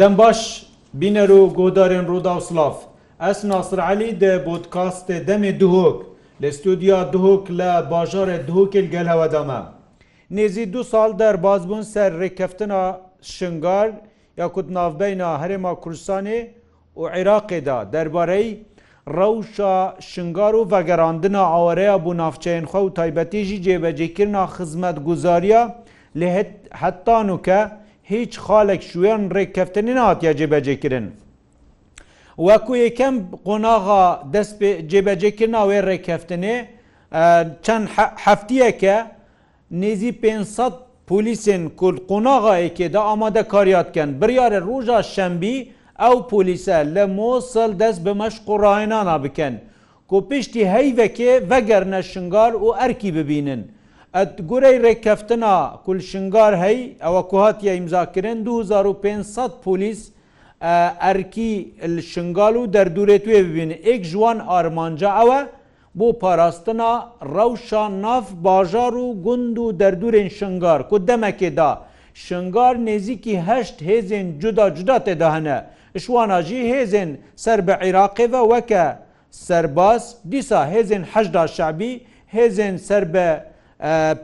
[0.00, 0.40] دەم باش
[1.00, 2.76] بینەر و گۆدارێن ڕوودا و سلااف
[3.24, 5.98] ئەس ناسرعلی دە بۆدکاستێ دەمێ دوهۆک
[6.42, 9.60] لە ستودیا دوهۆک لە باژارێ دوهۆکل گەل هەوەدامە
[10.36, 12.82] نێزی دو سال دەرباز بوون سەر ڕێککەفتنا
[13.34, 13.88] شنگار
[14.40, 16.40] یاکوت ناوبەینا هەرێما کوردستانی
[17.00, 18.48] و عێراقێدا دەربارەی
[19.16, 19.76] ڕەوشا
[20.10, 25.62] شنگار و ڤگەراندنا ئاوارەیە بوو ناافچەین خە و تایبەتیژی جێبەجێکردنا خزمەت گوزاریە
[26.20, 26.26] لە
[26.80, 27.60] حتان و کە
[28.12, 31.06] هیچ خاڵێک شوێن ڕێککەفتنی ناتیا جێبەجێکردن.
[32.46, 34.02] وەکو یەکەم قۆناغا
[34.34, 34.56] دەست
[34.92, 36.56] جێبەجێکرد ناوێ ڕێککەفتنێ
[37.64, 37.84] چەند
[38.24, 38.96] هەفتیەکە
[39.82, 40.74] نێزی 500
[41.08, 45.56] پلیسین کول قۆناغایەکێدا ئامادە کاریاتکەن بریاە ڕۆژە شەمبی
[46.02, 49.54] ئەو پلیسە لە مۆسەل دەست بە مەش قوڕاهێنانە بکەن.
[50.08, 53.62] کو پشتی هەیڤەکێ وەگەرنە شنگار و ئەرکی ببینن.
[54.50, 60.00] گورەی ڕێککەفتنا کولشنگار هەی ئەوە کوهاتیە ئیمزاکردن 2500 پلیس
[61.04, 61.52] ئەرکی
[62.10, 65.40] شنگال و دەردورێ توێ ببین ئێک جوان ئارمانجا ئەوە
[65.98, 66.92] بۆ پاراستنا
[67.36, 71.70] ڕەوشە ناف باژار و گوند و دەردورێن شنگار کو دەمەکێدا
[72.24, 75.58] شنگار نێزیکی هەشت هێزین جودا جودا تێداهنە
[76.04, 77.10] شواناژی هێزین
[77.44, 78.84] سەر بە عێراقیەوە وەکە
[79.46, 81.92] سەرباز دیسا هێزین هەشدا شعبی
[82.34, 83.28] هێزین سەر بە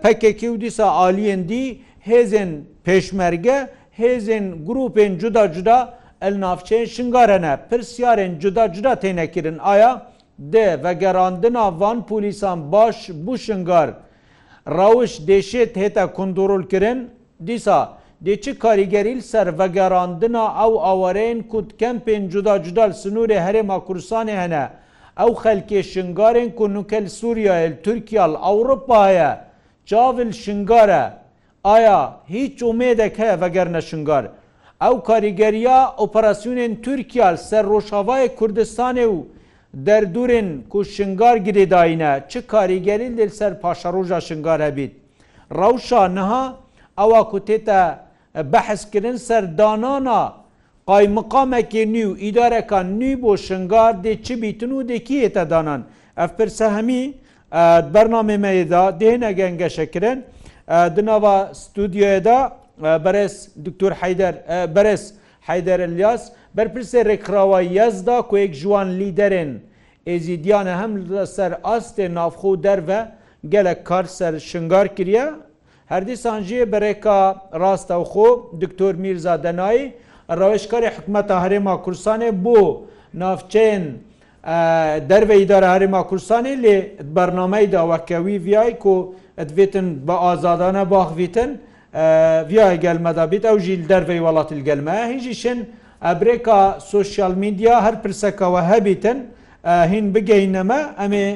[0.02, 1.66] pekekî û dîsa aliyên dî
[2.06, 2.50] hêzên
[2.86, 3.58] pêşmerge
[3.98, 10.02] hêzên grupên cuda cuda el navçeyên şingarene pirsiyarên cuda cuda tênekirin aya
[10.38, 13.90] de vegerandina van polîsan baş bû şingar
[14.68, 17.10] rawiş deşêt hêta kundurul kirin
[17.46, 17.92] dîsa
[18.24, 24.68] dêçi karîgerîl ser vegerandina ew awareyên ku kempên cuda cudal sinûrê herêma Kursanê hene
[25.20, 29.45] ew xelkê şingarên ku nukel Suriyayel Türkiyal Ewropaya
[29.90, 31.02] چاویل شنگارە
[31.70, 32.00] ئایا
[32.34, 34.24] هیچ ئومێدەکە ڤگەرنە شنگار.
[34.82, 39.19] ئەو کاریگەریا ئۆپەراسیونێن تورکیال سەر ڕۆژاوای کوردستانێ و
[39.86, 44.92] دەردورên ku şingar girêdayîne çi karîgerî dil ser paşaroja şingar hebît.
[45.50, 46.44] Rewşa niha
[46.98, 47.82] ewa ku tê te
[48.52, 50.32] behezkirin ser danana
[50.88, 55.82] qaymqamekê nî û îdareka nî bo şingar dê çi bîtin û dêkiyê te danan.
[56.16, 57.02] Ev pir se hemî
[57.94, 60.24] Bernamemeyda dêne gengeşekirin
[60.96, 63.90] di nava stüdyoya da beres Dr.
[63.92, 64.34] Heyder
[64.76, 69.54] beres Heyder Elyas berpirsê rêkrawa yez da ku ek jiwan liderên
[70.06, 73.08] êzîdiyane hem li ser astê navxo derve
[73.48, 75.30] gelek kar ser şingar kiriye
[75.86, 78.94] herdî sanciyê bereka rastewxo Dr.
[78.94, 79.92] Mirza Denayî
[80.28, 82.80] rewşkarê hikmeta herêma Kursanê bû
[83.16, 83.82] navçeyên
[85.10, 86.76] دەروی دارە هەرێما کوردستانی لێ
[87.16, 88.96] بەرنمەی داوەکەوی ویای کۆ
[89.38, 91.50] ئەدوێتن بە ئازادانە باخویتن
[92.50, 95.58] ویای گەلمەدابیت ئەو ژیل دەروی وڵاتی گەلمە هیچی شن
[96.06, 96.60] ئەبرێکا
[96.94, 99.18] سوسیال میدیا هەر پرسەکەەوە هەبیتن
[99.90, 101.26] هین بگەینەمە ئەمێ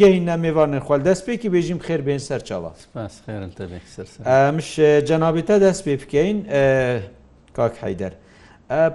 [0.00, 2.78] گەینە میێوانن خوال دەست پێکی بێژیم خێر بێن سەرچڵات
[4.56, 4.68] مش
[5.08, 6.38] جەنابێتە دەست پێ بکەین
[7.56, 8.12] کاک حیدەر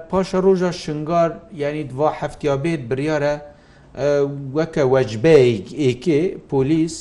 [0.10, 1.30] پاشە ڕۆژە شنگار
[1.64, 3.36] یعنی دوا هەفتیا بێت بریارە
[4.58, 6.22] وەکە وەجبەیەک ئێکێ
[6.52, 6.98] پۆلیس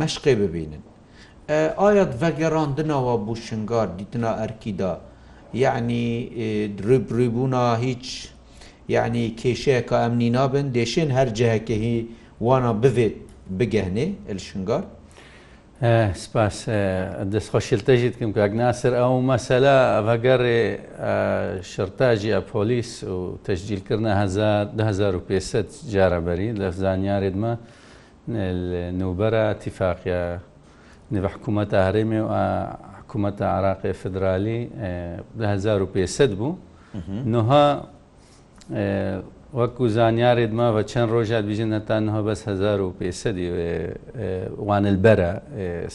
[0.00, 0.82] مەشقێ ببینن.
[1.80, 4.92] ئاەت ڤەگەڕاندنەوە بوو شنگار دیتنا ئەرکیدا
[5.62, 6.04] یعنی
[6.78, 8.06] دربڕیبوونا هیچ
[8.94, 11.98] یعنی کێشەیەکە ئەمنی نابن دێشێن هەر جەهەکەهی
[12.46, 13.16] وانە بوێت
[13.58, 14.84] بگەهنێ ئەل شنگار
[15.78, 16.56] سپاس
[17.32, 20.62] دەستخۆشیلتەژیت کەم کاگناسر ئەو مەسەلا ئەڤگەڕێ
[21.68, 27.52] شرتاجی ئەپۆلیس و تەشجیلکردە 1500 جارەبەری لە زانیارێتمە
[29.00, 30.20] نوبەرە تیفاقیە
[31.32, 32.32] حکوومەتە هەرێمێ و
[33.00, 34.60] حکوومەتە عراقی فدرالی
[35.36, 36.52] 1500 بوو
[37.26, 37.68] نها
[39.58, 43.96] وەکو زانیارێت ماوە چەند ڕۆژات بژێنەتان هە بەس 1500
[44.68, 45.32] وانلبەرە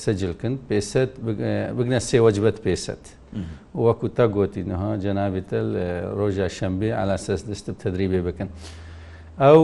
[0.04, 1.10] سەجلکن پێسەد
[1.78, 3.04] بگنە سێوەجبەت پێسەد
[3.86, 5.68] وەکو تا گوتینەها جەنابێتل
[6.20, 8.50] ڕۆژە شەمبێ ئالاسەس دەستب تدریبێ بکەن
[9.44, 9.60] ئەو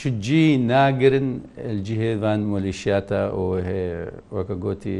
[0.00, 1.28] چجی ناگرن
[1.86, 3.22] جیهێوان مۆلیشیاتە
[4.36, 4.98] وەکە گوتی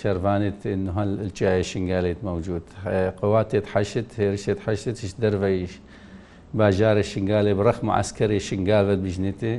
[0.00, 0.60] شەروانێت
[0.96, 2.66] هەل چای شنگالێت مەوجود
[3.20, 5.74] قواتێت حەشت هێرشێت حەشتش دەروەیش.
[6.58, 9.54] باژارە شنگالێ بڕەخمە ئەسکەری شنگالت بژنێتێ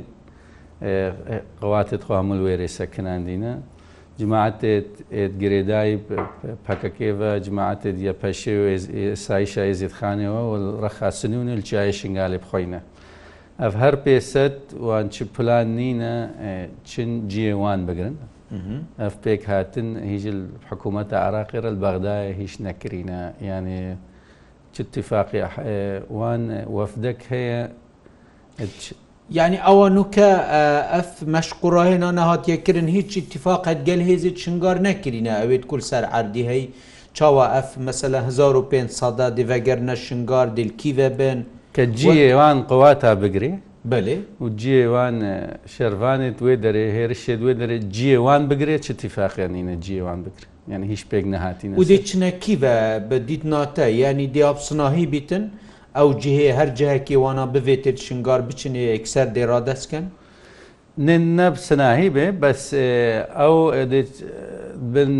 [1.60, 3.54] قواتت خوامل وێرێ سەکناندینە
[4.20, 4.90] جماعتێت
[5.42, 5.96] گرێدایی
[6.66, 8.66] پەکەکێوە جماعتێت یە پەشێ و
[9.24, 10.52] سایشا ێزیت خانەوە و
[10.84, 12.80] ڕەخاسنیونە چای شنگالێ بخۆینە.
[13.62, 14.56] ئەف هەر پێسەت
[14.86, 16.14] وان چ پلان نینە
[16.90, 18.16] چن جیێوان بگرن
[19.02, 20.24] ئەف پێک هاتن هیچ
[20.70, 23.82] حکوومەتە عراقیرە بەغدایە هیچ نەکرینە یانێ
[24.74, 25.40] چ اتفاقی
[26.18, 26.42] وان
[26.76, 27.60] وەفدەك هەیە
[29.38, 30.30] یعنی ئەوە نوکە
[30.94, 36.62] ئەف مەشقڕاهێنە نەهاتیەکردن هیچ اتفاق هەتگەل هێزی چنگار نەکردینە ئەوێت کول سەر عردی هەی
[37.18, 41.38] چاوە ئەف مەسەلە 1500 دیڤگەرنە شنگار دلکیڤە بن
[41.76, 43.52] کە جیێوان قوواتا بگرێ
[43.90, 45.16] بەێ و جیێوان
[45.74, 51.24] شەروانێت وێ دەرێ هێرشێت وێ دەرێت جیێوان بگرێت چ اتفاقیانینە جیێوان بکرێت یعنی هیچ پێک
[51.34, 52.74] نەهاتین و دێچنەکی بە
[53.08, 55.44] بە دیتناتە ینی دیابسناهی بیتن
[55.98, 60.04] ئەو جهەیە هەر جەیەکی وانە بڤێتێت شنگار بچنێ ئەکسەر دێڕادەستکەن
[61.36, 62.62] نە سناهی بێ بەس
[63.40, 63.56] ئەو
[64.94, 65.12] بن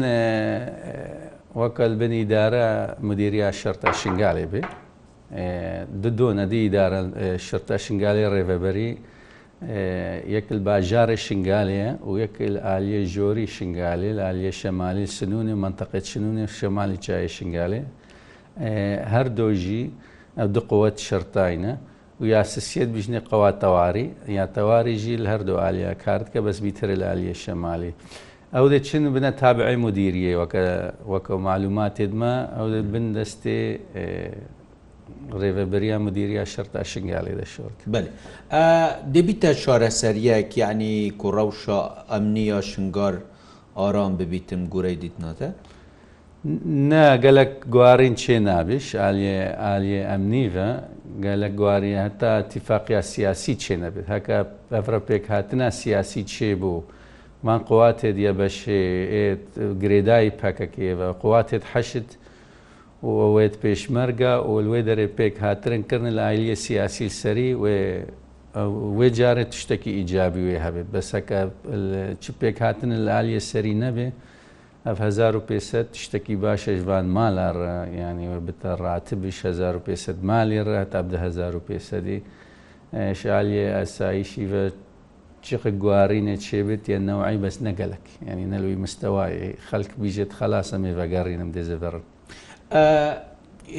[1.61, 2.67] وەکەل بن ئیدارە
[3.09, 4.63] مدیریا شەرتە شنگالێ بێ
[6.03, 6.63] دو دۆ نەدی
[7.47, 8.91] شرتە شنگالی ڕێبەبەری
[10.35, 16.97] یەکل باژارە شنگالەیە و یەکل ئالیە ژۆری شنگالێ لە ئالیە شەمالی سنوونی منتەقەت سنوونی شەمالی
[17.05, 17.81] چای شنگالێ
[19.15, 19.85] هەر دۆژی
[20.39, 21.73] ئەو دقوەت شرتاینە
[22.21, 24.07] و یاسسیەت بژنێ قەواتەواری
[24.39, 27.93] یا تەواری ژیل هەردوو ئالیا کارت کە بەسبی ترە لە ئالیە شەمالی.
[28.55, 30.33] ئەو دەچن بنە تابعی مدیریە
[31.13, 33.61] وەکە معلوماتێتمە ئەو بن دەستێ
[35.41, 38.03] ڕێوەبەریا مدیریا شەرتا شنگالی دەشۆر بێ
[39.15, 41.79] دەبیتە چارەسەریەک یعنی کوڕەوشە
[42.11, 43.15] ئەمنی یا شنگار
[43.79, 45.49] ئارام ببیتم گورەی دیتناتە؟
[46.91, 49.43] نه gelek guarên çê nabiş aliyê
[49.75, 50.69] aliyê emnî ve
[51.23, 54.39] gelek guariye heta tîfaqiya siyasî çê nebit heka
[54.73, 56.75] evre pêk hatina siyasî çê bû
[57.43, 58.81] man quwatê diye beşê
[59.83, 62.09] girêdayî pekekê ve quwatê heşit
[63.11, 67.49] ئەوێت پێشمەرگە ئۆلوێ دەرێ پێک هاترنکردن لە ئایلیە سیاسی سەری
[68.99, 71.41] وێ جارێت شتێکی ئیجابی وێ هەبێت بەسەکە
[72.23, 74.09] چ پێک هاتن لە ئالیە سەری نەبێ
[74.87, 77.57] 1500 شتێکی باشەژوان ماڵار
[78.03, 82.23] ینی بتە ڕاتبی 1500 مالی ڕات تا 1500
[83.21, 84.63] شالیە ئاساییشی بە
[85.47, 89.35] چق گوارینە چێبێت یە نەوەعی بەس نەگەلک ینی نەلووی مستەوای
[89.69, 92.05] خەک بیژێت خلاصە مێ بەگەڕینم دێزەبڕن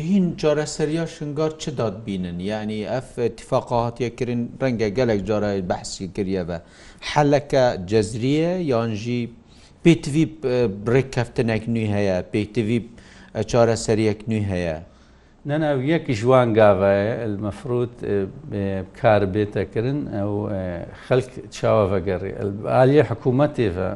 [0.07, 6.57] هین جارە سەریا شنگار چ داد بینن یعنی ئەف اتفاقاهاتیەکردن ڕەنگە گەلێک جارە بەحسی کردیەوە
[7.11, 9.21] حەلەکە جەزریە یانژی
[9.83, 10.25] پێتوی
[10.85, 12.79] بڕێککەفتنێک نوی هەیە پێتوی
[13.51, 14.77] چارە سەریەک نوی هەیە
[15.49, 17.13] نەناو یەک ژوان گاوایە
[17.45, 17.95] مەفروت
[18.99, 20.33] کار بێتەکردن ئەو
[21.07, 22.31] خەک چاوەڤەگەڕی
[22.75, 23.91] ئالیە حکوومەتێڤە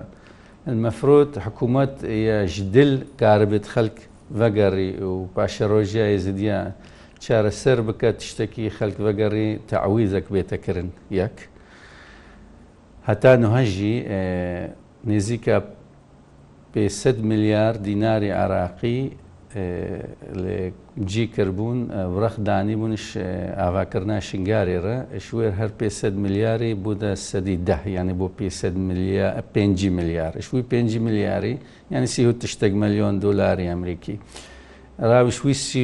[0.84, 1.94] مەفروت حکوومەت
[2.76, 2.92] دل
[3.22, 3.98] کار بێت خەک
[4.36, 6.68] ڤگەڕی و پاشە ڕۆژیای زیدیان
[7.24, 10.90] چارەسەر بکە تشتێکی خەلک ڤگەڕی تەعویزەک بێتەکردن
[11.20, 11.38] یەک
[13.08, 13.96] هەتا نهەژی
[15.12, 15.58] نزیکە
[16.74, 19.00] 500 میلیارد دیناری عراقی
[21.12, 21.80] جی کردبوون
[22.20, 23.06] وەخ دانی بوونش
[23.64, 24.96] ئاواکردنا شنگارێرە
[25.28, 28.76] شوێر هەر 500 میلیاری بوودە سەدی ده یعنی بۆ 500
[29.54, 29.66] پێ
[30.00, 31.54] میلیار شووی پێ میلیاری
[31.94, 34.16] یعنی سی تشتێک ملیۆن دلاری ئەمریکی.
[35.10, 35.84] راویشوی سی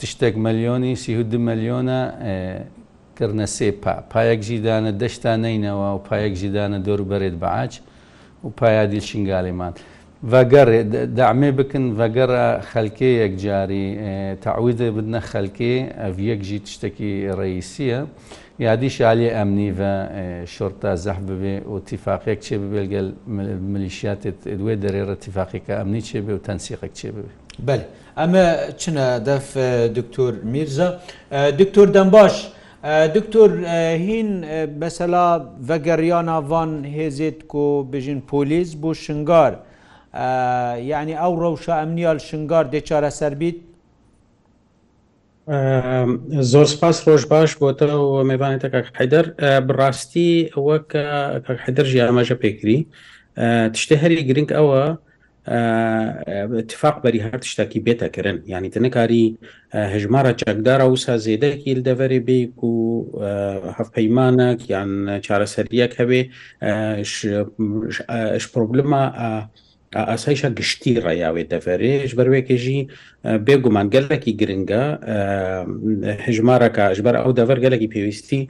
[0.00, 2.00] تشتێک ملیۆنی سیهود ملیۆنە
[3.18, 7.72] کردە سێ پا پایەک جیدانە دەشتا نینەوە و پایەک جیدانە دۆر بەرێت بەعاج
[8.44, 9.74] و پایادی شنگالیمان.
[10.32, 10.82] ڤەگەڕێ
[11.18, 13.86] دامێ بکن ڤەگەڕە خەلکێ یەکجاری
[14.44, 18.00] تاعویدە بدنە خەلکێ ئەڤ یەکژی تشتێکی ڕئیسیە
[18.66, 19.92] یادی شالی ئەمنی بە
[20.54, 23.08] شۆرتا زەح ببێ و تیفاقێک چێ ببێگەل
[23.72, 27.32] ملیشیاتێت دوێ دەرێرە تیفاقیکە ئەمنی چێ بێ و تەنسیقێک چێ ببێ
[27.66, 27.82] بەل
[28.20, 28.46] ئەمە
[28.80, 29.48] چنە دەف
[29.96, 30.88] دکتۆر میرزە
[31.60, 32.34] دکتۆر دەم باش.
[33.16, 33.50] دکتۆر
[34.06, 34.30] هین
[34.80, 35.26] بەسەلا
[35.68, 39.52] ڤەگەریانە ڤان هێزێت و بژین پۆلیس بۆ شنگار.
[40.14, 43.56] یعنی ئەو ڕەوشە ئەمنیال شنگار دێچارە سربیت
[46.52, 47.88] زۆر سپاس ڕۆژ باش بۆتە
[48.30, 49.24] میبانێتە کاک حیدەر
[49.68, 51.04] بڕاستی ئەوە کە
[51.46, 52.78] کاک حیدەر ژی ئاماژە پێگری
[53.74, 54.82] تشتە هەری گرنگ ئەوە
[56.62, 59.22] اتفاق بەری هەر تشتێکی بێتەکردن ینی تەنەکاری
[59.94, 62.72] هژمارە چەکدارە و سازێدەکی دەڤێ بێ و
[63.78, 64.90] هەفپەیمانە یان
[65.26, 66.20] چارەسەریەک هەبێ
[68.52, 69.02] پرۆبلمە
[69.98, 72.80] ئاسایشە گشتی ڕیاوێت دەفەرێش بەروێکێژی
[73.46, 74.84] بێگومان گەلێکی گرنگە
[76.26, 78.40] هژمارەکە ژبەر ئەو دەڤەر گەلێکی پێویستی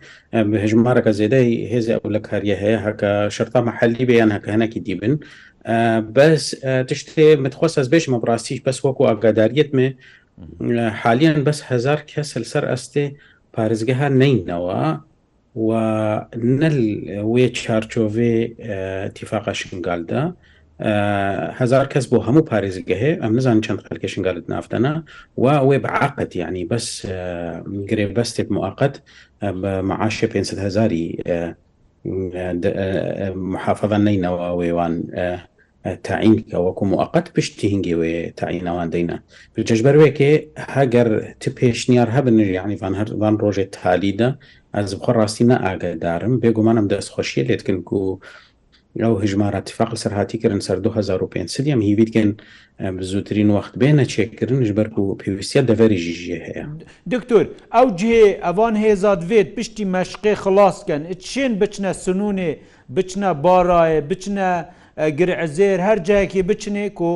[0.62, 5.14] هژمارەکە زێدەی هێزی ئەو لە کاریە هەیە هەکە شەرتا مەحەلی بەیان هەکەهنەکی دیبن
[6.16, 6.44] بەس
[6.88, 9.88] تشتێ متخواست ئەس بێش مەڕاستیش بەس وەکو ئاگاداریت مێ
[11.00, 13.04] حالیان بەس هزار کەس لەسەر ئەستێ
[13.54, 14.82] پارێزگەها نینەوە
[15.66, 15.68] و
[16.61, 16.78] نەل
[17.32, 18.35] وێ چارچۆڤێ
[19.16, 20.25] تیفاقە شنگالدا.
[20.83, 24.93] هزار کەس بۆ هەموو پارێزگە هەیە ئەم نزان چەند خەلکە شنگالت نافتەنا
[25.37, 26.87] و ئەوێ بەعاقت ینی بەس
[27.91, 28.95] گرێبەستێک موقعت
[29.61, 31.05] بە معاشە 500 هزاری
[33.55, 34.95] محافظە نینەوە وێوان
[36.07, 39.17] تاعینکە وەکو موقعت پشتی هنگی وێ تاعینەوان دەینە
[39.69, 40.33] جەژبەر وێکێ
[40.75, 41.09] هەگەر
[41.41, 44.31] ت پێشنیار هەبن یعنیفان هەردوان ڕۆژێت تالیدە
[44.75, 48.19] ئەز بخۆ ڕاستینە ئاگدارم بێگومانم دەستخۆشیە لێتکن و
[48.99, 52.28] ئەو هژمارە اتفاق سەر هاتی کردن سەر 2005 یم هیویتکەن
[53.00, 56.64] زووترین وەخت بێنە چێکردنش بەر و پێویستە دەڤریژی ژێ هەیە
[57.11, 57.44] دکتۆر
[57.75, 62.50] ئەو جێ ئەوان هێزادوێت پشتی مەشقی خلاصکەن چێن بچنە سنوونێ
[62.97, 64.49] بچنە باڕایە بچنە
[65.18, 67.11] گرعزێر هەر جایەکی بچنێ و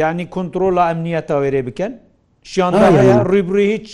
[0.00, 1.92] ینی کنترۆلە ئەمنیەتە وێرێ بکەن
[2.50, 2.72] شیان
[3.32, 3.88] ڕیبری هیچ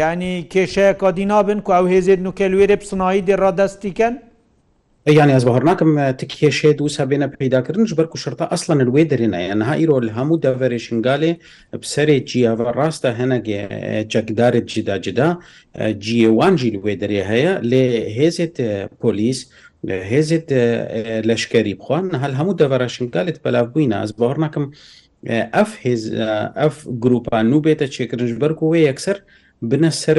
[0.00, 4.14] ینی کێشەیە کادینابن و ئەو هێزێت نوکەلوێرە بسنایی دێ ڕادەستیکەن؟
[5.10, 9.74] یانی ئەس بەهڕ ناکەم تکێشێ دووسا بێنە پیداکردن بەرک و شرتە ئەسڵە نروێ دەرێنایە نها
[9.80, 11.32] ئیرۆ لە هەموو دەڤێشنگالێ
[11.82, 13.60] پسەرێ جیاوە ڕاستە هەنەگێ
[14.12, 15.28] جەکدارێت جداجدا
[16.04, 17.84] جیێوانجی لێ دەرێ هەیە لێ
[18.18, 18.56] هێزێت
[19.02, 19.40] پۆلیس
[20.12, 20.48] هێزێت
[21.28, 24.64] لەشکری بخواان هەل هەموو دەڤەرەشنگالێت بەلاوبووینە ئەس بەهڕ ناکەم
[25.56, 26.02] ئەف هێز
[26.62, 29.16] ئەف گروپان و بێتە چێکرنج بەرک و وێ یەکسەر
[29.70, 30.18] بنە سەر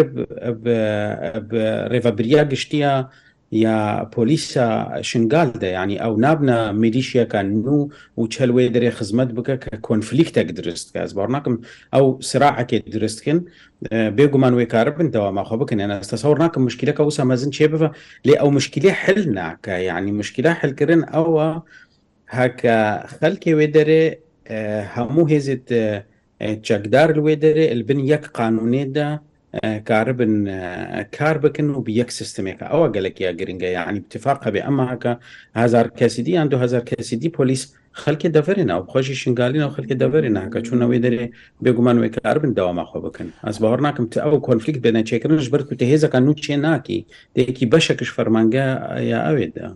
[1.92, 2.94] ڕێڤەبریا گشتیە
[3.54, 4.66] یا پۆلیسە
[5.10, 7.78] شنگالدە ینی ئەو نابە میلیشیەکان نو
[8.18, 11.56] و چەلوێ دەرێ خزمەت بکە کە کۆنفلیکتێک درست کە زبار ناکەم
[11.96, 13.40] ئەو سراعەکێ درستکن
[14.18, 17.86] بێگومان وێ کار بن دەواماخۆ بکەن ئەستەسەور ناکەم مشکلەکە و سەمەزن چێ بە
[18.28, 21.48] لێ ئەو مشکلی حل ناکە ینی مشکلە حلکردن ئەوە
[22.38, 22.78] هەکە
[23.20, 24.04] خەلکێ وێ دەرێ
[24.96, 25.68] هەموو هێزت
[26.68, 29.10] چەکدار لێ دەرێ البن یەک قانونێدا
[29.62, 30.46] کاربن
[31.18, 35.14] کار بکن و یەک سیستمێکە ئەوە گەلێکیا گرنگگە یعنی اتفاق بێ ئەمە هاکە
[35.56, 37.64] هزار کەسیدی یان 2000 کەسیدی پۆلیس
[38.04, 41.26] خەلکی دەفرێنە و خۆشی شنگالینە و خەلکی دەفرێن ناکە چوونەوەی دەرێ
[41.64, 46.16] بێگومان وێ کاربن داواماخۆ بکەن ئەس باوەڕ ناکەم تا ئەو کۆنفلیکت بێنەچێکردنش بەر و تهێزەکە
[46.26, 47.06] نو چێ ناکی
[47.38, 48.66] دێکی بەشەکەش فەرمانگە
[49.12, 49.68] یا ئەوێدا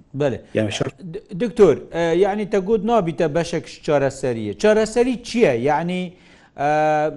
[1.42, 1.76] دکتۆر
[2.24, 6.02] یعنی تەگوت نابیتە بەشێک چارەسەریە چارەسەری چییە یعنی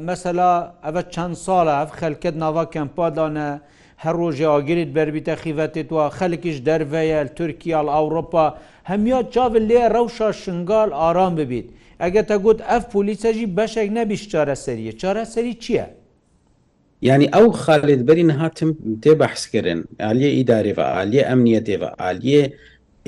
[0.00, 3.61] mesela evet çend sala ev xelket nava kempa dane
[3.97, 10.90] her rojê agirît berbîte xîvetê wa xelekîş derveyel Türkiyal Awropa hemiya çavil lê rewşa şingal
[10.94, 11.64] aram bibît.
[12.00, 15.87] Ege te got ev polîse jî beşek nebîş çareseriye çareserî çiye?
[17.09, 18.70] یعنی ئەو خالێت بەرین هاتم
[19.02, 22.42] تێ بەحسکردن ئالیە ئیدارێەوە ئالیە ئەمنیەتێەوە ئالیە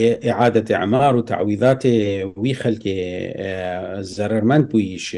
[0.00, 2.96] ئعادەت ئەمار و تعویداتێ وی خەلکێ
[4.16, 5.16] زەرمەند بوویش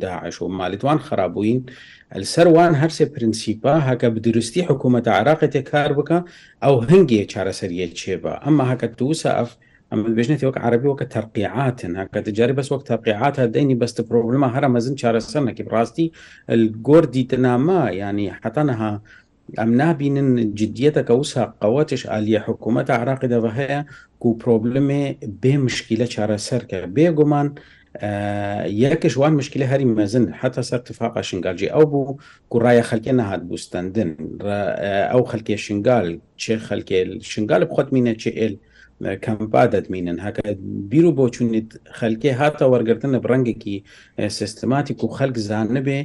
[0.00, 1.58] داعش و مالتوان خراپبووین
[2.34, 6.18] سەروان هەرسێ پرینسیپا هەکە بدروستی حکوومەت عراقی تێ کار بکە
[6.64, 9.50] ئەو هەنگێ چارەسەریە چێبە ئەمە هەکە تووسە ئەف
[9.90, 14.68] ئەمە بژنێتی وەک عربی وەکە تەرقیعاتن هەکە تجاری بەس وەک تەقیعات هەدەینی بەستە پرۆبلمە هەرە
[14.74, 16.06] مەزن چارەسەر نەکی ڕاستی
[16.86, 18.92] گۆردی تەنامە ینی حتەنەها
[19.58, 23.80] ئەم نابینن جدیەتەکە وسا قەوەتش عالیە حکوومەت عراقی دەبە هەیە
[24.28, 25.04] و پرۆبلمێ
[25.42, 27.48] بێ مشکیلە چارەسەرکە بێگومان
[28.82, 32.18] یەکش وان مشکلە هەری مەزن حتا سەر تفاقا شنگالجی ئەو بوو
[32.52, 34.10] کوڕایە خەلکێ نەهات بووستندن
[35.12, 36.06] ئەو خەلکێ شنگال
[36.42, 36.98] چێ خەلکێ
[37.32, 38.54] شنگال بخوتمینە چێ ئێل
[39.24, 40.42] کەمپا دەتمینن هەکە
[40.90, 43.76] بیر و بۆ چونیت خەلکێ هاتە وەرگرتنە بڕەنگێکی
[44.38, 46.00] سیستماتیک و خەلک زانە بێ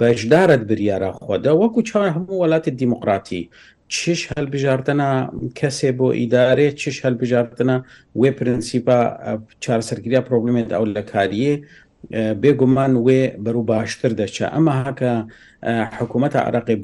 [0.00, 3.42] بەشدارت بریارە خۆدا وەکو چا هەموو وڵاتی دیموکراتی
[3.94, 5.08] چش هەلبژاردنە
[5.58, 7.76] کەسێ بۆ ئیدارێ چش هەلبژاردنە
[8.20, 8.98] وێ پرەنسیپا
[9.64, 11.54] چارەسەرگریا پرۆبلمێت ئەو لە کاریە
[12.42, 15.12] بێگومان وێ بەرو باشتر دەچە ئەمە هاکە
[15.98, 16.76] حکوومەتە عراقی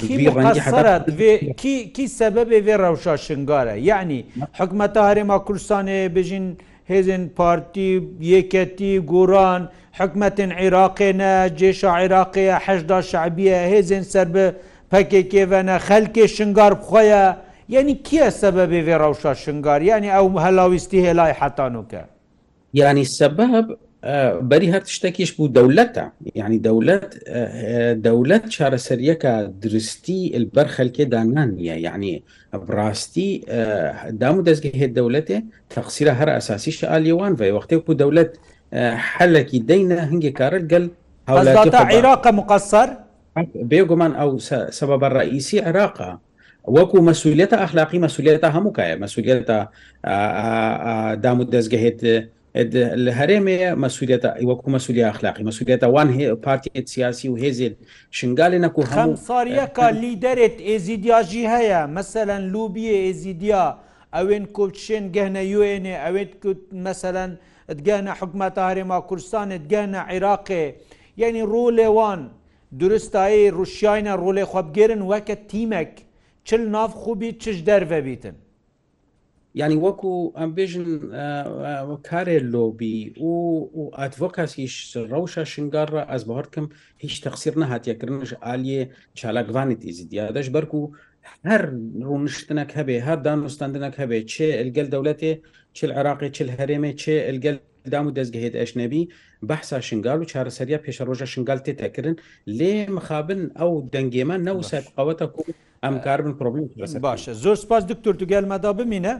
[1.96, 4.18] کی سەبەبێ وێ ڕەوشە شنگارە یعنی
[4.60, 6.46] حکومەتە هەرێما کوردستانێ بژین
[6.90, 7.90] hêzên partî
[8.32, 9.62] yêketî goran
[10.00, 14.46] hikmetin Iraqê ne cêşa Iraqê heşda şebiye hêzên ser bi
[14.92, 17.36] pekekê ve ne xelkê şingar bixweya
[17.68, 22.02] yenî kiye sebebê vê rewşa şingar yanî ew helawîstî hêlay hetanûke.
[22.72, 23.66] Yani sebeb
[24.50, 26.02] بەری هەر شتێکیش بوو دەولەتە
[26.38, 27.12] یعنی دەولەت
[28.06, 32.22] دەولەت چارەسەریەکە درستی ئەلبەر خەلکێ دانان نیە یعنی
[32.76, 33.30] ڕاستی
[34.20, 35.38] دام و دەستگە هێت دەولەتێ
[35.74, 38.32] تەقسیرە هەر ئەساسیش ئالیێوان بێ وەختێک و دەولەت
[39.12, 40.86] حەلەکی دەینە هەنگێک کارت گەل
[41.30, 42.88] هەوڵاتا عێراقە مقصر
[43.70, 44.30] بێگومان ئەو
[44.78, 46.10] سەبە ڕئیسی عێراقە
[46.76, 49.58] وەکو مەسوولێتە ئەخلاقی مەسوولێتە هەمووکایە مەسوولێتە
[51.24, 52.00] دام و دەستگەهێت
[53.04, 56.08] لە هەرێمێ مەسوولێت وەکو مەسوولی اخلاقی مەسوولێتە وان
[56.44, 57.76] پارتیت سیاسی و هێزێت
[58.18, 63.66] شنگالێ نەکو خەم ساریەکە لیدەرێت ئێزیدیاژی هەیە مەسەەن لوبیە ئێزیدیا
[64.16, 66.32] ئەوێن کۆچێن گەهنە یێنێ ئەوێت
[66.86, 67.32] مەسەەن
[67.86, 70.64] گەنە حکومەتە هەرێما کوردستانت گەنە عێراقێ
[71.22, 72.20] یعنی ڕۆلێوان
[72.80, 75.92] درستایی ڕوشایە ڕۆلێ خۆبگەرن وەکە تیمەک
[76.46, 78.36] چل ناف خوبی چش دەرڤەبیتن
[79.60, 80.08] ینی وەکو
[80.38, 80.84] ئەم بێژن
[82.08, 82.96] کارێ لۆبی
[83.26, 84.74] و ئەتڤۆکاسیش
[85.12, 86.66] ڕەوشە شنگارڕە ئەس بەهرکم
[87.02, 88.82] هیچ تەقسیر نەهاتیەکردنش عالیە
[89.18, 90.82] چالاکوانی تیزیدیا دەش بەرک و
[91.48, 91.62] هەر
[92.08, 95.32] ڕوونشتنك هەبێ هەر دانوستاندنك هەبێ چێ ئەلگەل دەولەتێ
[95.76, 97.56] چل عراقی چل هەرێمێ چێ ئەلگەل
[97.94, 99.02] دام و دەستگەهێت ئەشنەبی
[99.48, 102.16] بەحسا شنگال و چارەسەریا پێشەڕۆژە شنگال تێتەکردن
[102.58, 105.42] لێ مخابن ئەو دەنگێمە نەوسەت ئەوەتە کو
[105.84, 106.66] ئەم کاربن پرۆبلم
[107.06, 109.14] باشە زۆر سپاس دکتۆر توگەلمەدا بمینە.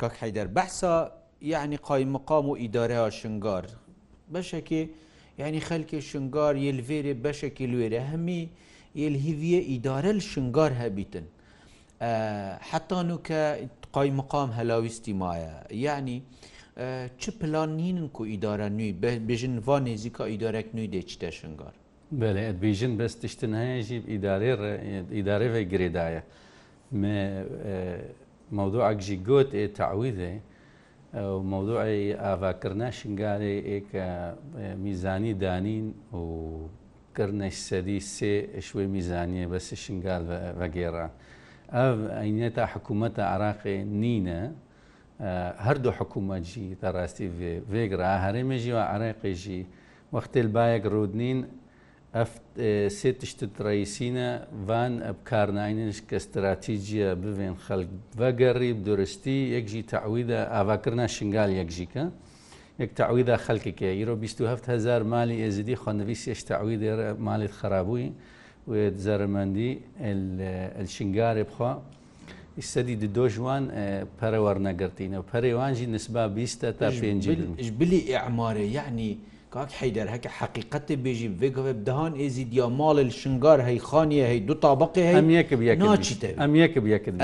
[0.00, 1.10] کاک حیدەر بەحسا
[1.52, 3.64] یعنی قای مقام و ئیدارەها شنگار
[4.34, 4.82] بەشێکی
[5.38, 8.42] یعنی خەلکی شنگار یلڤێرێ بەشێکی لێرە هەمی
[9.02, 11.24] یلهیڤە ئیدارە شنگار هەبیتن
[12.70, 13.42] حتان و کە
[13.92, 16.22] قای مقام هەلاویستی مایە یعنی
[17.20, 18.92] چه پلان نینن کو ئیدارە نوی
[19.28, 21.74] بێژن وا نێزیکە ئیدارێک نوی دێچتە شنگار
[22.20, 24.52] بەێ ئەبیژن بەس تشتن هەیەژی ئیدارێ
[25.16, 26.22] ئیدارێ گرێدایە
[28.52, 30.40] موضوعك جي قوت إيه تعويذة
[31.16, 34.06] وموضوع ئاواکردنا شنگارێ ئێکە
[34.76, 36.18] میزانی دانین و
[37.16, 38.34] کردنە سەدی سێ
[38.68, 40.24] شوێ میزانیە بەس شنگال
[40.58, 41.06] بەگێڕە.
[41.74, 44.40] ئەو ئەینێتە حکوومەتە عراقی نینە
[45.66, 47.28] هەردوو حکوومەتجی تەڕاستی
[47.72, 49.62] وێگرا هەرێمێژی و عراقیژی
[50.14, 51.38] وەختێل باەک ڕودنین
[52.98, 54.30] سێ تشتت ڕیسینە
[54.68, 62.04] وان ئەب کارناینش کە استراتیجیە ببێن خەلک بەگەڕی درستی یەکجی تعویدا ئاواکردنا شنگال یەکژیکە
[62.82, 68.06] یەک تعویدا خەلکێکە ئیرۆ 270هزار مالی ئێزیدی خوۆنەویسیش تعوی دێرە مالیت خراببووی
[69.06, 69.68] زەرمەندی
[70.96, 71.72] شنگارێ بخوا
[72.72, 73.64] سەدی دۆژوان
[74.18, 77.22] پەرەوەەرنەگرتینە پەرێوانجی نسبا بیستە تا پێنج
[77.80, 79.10] بلی ئەعمارە یعنی
[79.56, 84.54] کاک حیدر هەکە حقیقەتی بێژی بێگەوێ دەهان ئێزی دیا ماڵل شنگار هەی خانیە هەی دو
[84.66, 85.54] تابقی هەی ئەم یەکە
[85.88, 87.16] ناچیتە ئەم یەکە یەکرد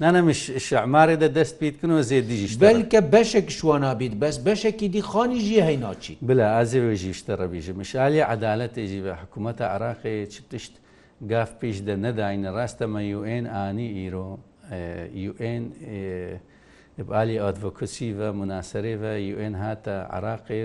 [0.00, 5.60] نانەمش شعمارێ دە دەست پێیتکن و زێدیژیش بەلکە بەشێک شوانابیت بەس بەشێکی دی خانی ژی
[5.68, 10.72] هەی ناچی بلا ئازێژیشتە ڕەبیژە مشالی عدالەت ێژی بە حکوومەتە عراقی چ تشت
[11.32, 14.28] گاف پێش دە نەداینە ڕاستەمە UN ئانی ئیرۆ
[15.30, 15.64] UN
[17.00, 20.60] ابعالی ئادڤۆکسی و مناسەرێ و یN هاتە عراقێ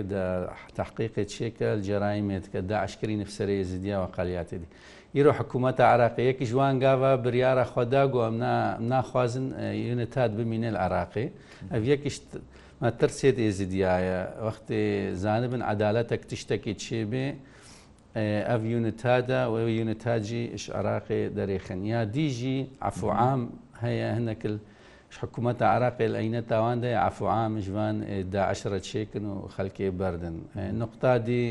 [0.77, 4.67] تحقیقی چێکە جەرایمێت کە داعشکری نفسەرێ زیدیاوە قالیاتی دی.
[5.15, 8.35] ئیرۆ حکوومەتە عراقەیەکی جوانگاوە بریاە خۆدا گۆم
[8.91, 9.47] ناخوازن
[9.87, 11.27] یونتات بمینێ عراقی
[11.73, 12.17] ئەو یەکیش
[12.99, 14.81] ترسێت ئێزیدیایە وەختی
[15.23, 17.27] زانبن عدالەتە تشتێکی چێبێ
[18.49, 22.57] ئەو یونتادا و یونتاجی ش عراقی دەرێخن یا دیژی
[22.89, 23.41] عفوعام
[23.83, 24.55] هەیە هەنەکل
[25.23, 27.95] حکوومەت عراقی ئەینە تاواندای ئافعامژوان
[28.35, 30.35] داعشرە چێکن و خەلکێ بردن
[30.81, 31.45] نقطادی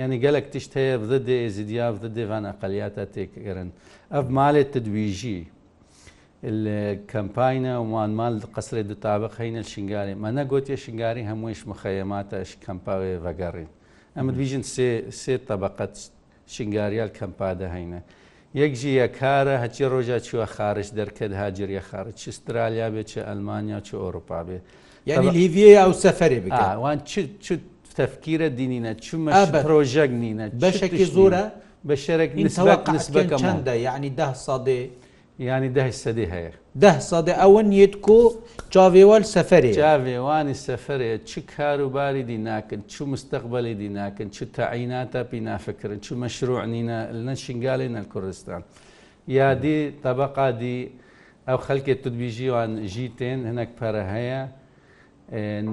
[0.00, 3.68] ینی گەلک تشت هەیە بدە دێ زیدیا بدە دێوانە قەلیاتە تێکگەرن
[4.14, 5.38] ئەف مالێت تدویژی
[7.12, 13.70] کەمپاینە وانمال قسرێ دتابق هەینە شنگاری مەە گوتیە شنگاری هەموویش مخەیەماتەش کەمپاوێ بەگەڕین
[14.16, 14.64] ئەمە دویژن
[15.20, 15.94] سێ طبقەت
[16.54, 18.00] شنگاریال کەمپادە هەینە
[18.54, 23.80] یەک ژیە کارە هەچی ڕۆژە چوە خارج دەرکرد هاجریە خارج چ استرالیا بێت چ ئەلمانیا
[23.80, 24.58] چ ئۆروپا بێ
[25.06, 26.98] یعنی لیویە ئەو سەفەرێ بگوان
[27.98, 29.32] تەفکیرە دینینە چمە
[29.70, 31.44] ڕۆژەک نینە بەشێکی زۆرە
[31.88, 32.32] بە شەرێک
[32.96, 34.80] نسبەکە چنددە یعنی ده ساادێ
[35.46, 36.52] ینی ده سەدی هەیە
[36.84, 38.20] ده سادە ئەوە نیت کۆ
[38.74, 46.98] چاوێوال سەفرێ چاوێوانی سەفرێ چ کاروباری دیناکن چ مستەقبلی دیناکن چ تەعیناتە پینافکردن چ مەشروعنینە
[47.26, 48.62] لە شنگالی نە کوردستان
[49.38, 50.78] یادی طبقادی
[51.48, 54.42] ئەو خەلکێک تبیژیوان ژیتێن هەنەک پەرە هەیە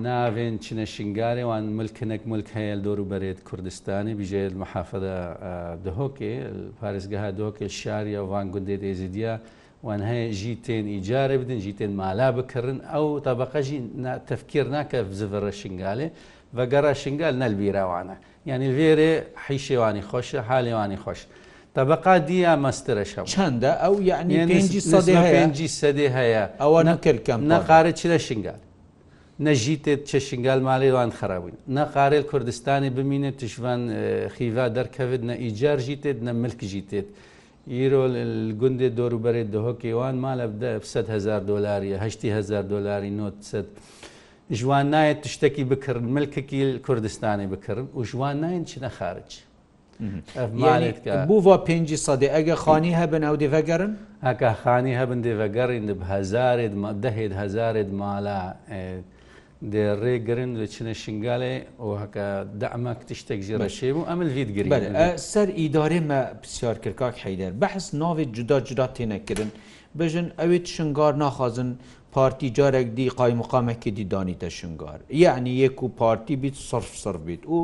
[0.05, 5.15] ناوێن چنە شنگارێوان ملکنەك ملک هەیە دۆر و بەرێت کوردستانی بژێت محافەدە
[5.85, 6.33] دهۆکێ
[6.79, 9.33] پارێزگەها دۆکێ شاریە وان گوندێت ئێزیدیا
[9.85, 13.79] وان هەیە ژی تێن ئیجارە بدن ژی تێن مالا بکردن ئەو تابقەژی
[14.29, 16.07] تەفکر ناکە زڤڕە شنگالێ
[16.55, 18.15] بەگەڕە شنگال نەلبیراوانە
[18.49, 19.11] یعنی لێرێ
[19.45, 21.19] حیشێوانی خۆشە حالێوانی خۆش.
[21.77, 27.39] طبقا ديا مسترشا چنده او يعني 5 صدي هيا 5 صدي هيا او نكر كم
[27.53, 28.59] نقارت شلا شنقال
[29.43, 33.81] نەژیتێت چێشنگال ماڵێوان خراوین نەقارێل کوردستانی ببینێت تشوان
[34.35, 37.07] خیوا دەرکەوێت نە ئیجار ژیتێت نە ملکژیتێت
[37.69, 38.01] ئیرۆ
[38.61, 40.45] گوندێ دۆروبەرێت دهۆکیوان مالە
[41.15, 41.97] هزار دلاریە
[42.37, 43.65] هزار دلاری 900
[44.51, 49.31] ژوان نایەت تشتێکی بکردن ملککی کوردستانی بکردن و ژوان ناین چ نەخارج.
[51.29, 53.91] بووە پێنج سەدە ئەگە خانی هەبن ئەو دێڤەگەرن؟
[54.27, 58.41] ئەکە خانی هەبن دێڤەگەڕین هزارێت دەهێت هزارێت مالا
[59.73, 62.28] دێ ڕێگرن لە چنە شنگالێ ئەوکە
[62.62, 64.69] دەعمە تشتێک ژێڕەشێم و ئەمل لیدگری
[65.32, 69.49] سەر ئیدارێمە پرسیارکردکاک حیدەر بەحس ناوێت جدا جدا تێنەکردن
[69.99, 71.69] بژن ئەوێت شنگار ناخوازن
[72.15, 77.43] پارتی جارێک دی قای مقامێکی دیدانیتە شنگار یعنی یەک و پارتی بیت صرف سر بیت
[77.56, 77.58] و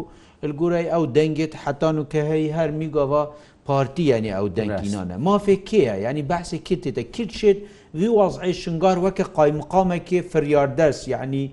[0.60, 3.24] گورای ئەو دەنگێت حتان و کە هەی هەر میگەوە
[3.68, 7.60] پارتی ینی ئەو دەنگینانە مافێ کێە ینی بەحسێ کتێتە کرد شێت
[7.96, 11.52] وی وازعی شنگار وەکە قایمقامێکی فریاردەس یعنی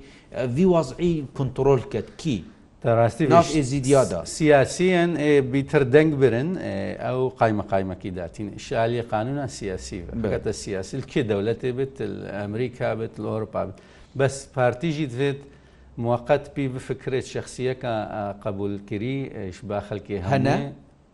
[0.55, 2.44] وی وازعی کنترۆل کرد کی.
[3.57, 5.11] ئێزیدیادا سیاسیان
[5.53, 6.51] بیتر دەنگ برن
[7.07, 11.96] ئەو قایمە قایمەکی داتین شعالی قانونە سیاسی بەکەتە سیاسی کێ دەولەتێ بێت
[12.40, 13.79] ئەمریکا بێت لۆڕپا بێت
[14.18, 15.40] بەس پارتیژی دوێت
[15.98, 17.92] موقت پی بفکرێت شخصیەکە
[18.44, 19.18] قبولکری
[19.68, 20.57] با خەلکی هەنە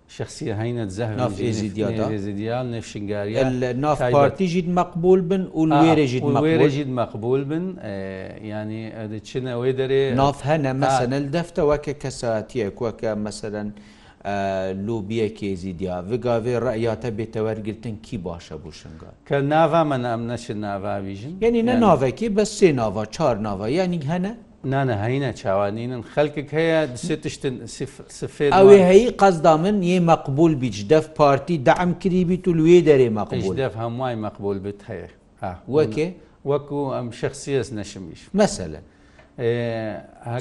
[0.09, 6.23] شخصية هينة زهر ناف إيزيدياتا إيزيديال نف شنغاريا ناف بارتي جيد مقبول بن والويرة جيد
[6.25, 11.93] مقبول والويرة جيد مقبول بن آه يعني هذا تشنا ويدري ناف هنا مثلا الدفتة وكا
[11.93, 13.71] كساتيك وكا مثلا
[14.89, 21.35] لوبیەکی زیدیا بگاوێ ڕعیاتە بێتەوەرگتن کی باشە بوو شنگا کە ناوا من ئەم نەش ناواویژن
[21.45, 24.33] یعنی نە ناوێکی بە سێ ناوا چار ناوا یانی هەنە
[24.73, 27.55] نانە هەینە چاوانینن خەلکک هەیە دسێت تشتن
[28.21, 32.79] سفێ ئەوێ هەیە قەزدا من یێ مەقبول بیچ دەف پارتی دەعم کری بیت و لێ
[32.89, 35.09] دەرێ مەقبول دەف هەمووای مەقبول بت هەیە
[35.77, 36.09] وەکێ
[36.51, 38.81] وەکو ئەم شخصیەس نەشمیش مەسەلە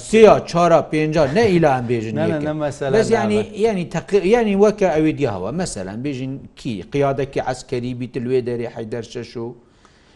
[0.10, 3.84] سیا چارە پێنج نە ئیلان بێژن ینی ینی
[4.34, 9.48] ینی وەکە ئەوێ دیهەوە مەسەلەن بێژین کی قیادەکی عسکەری بیت لێ دەرێ حەیدەر شەش و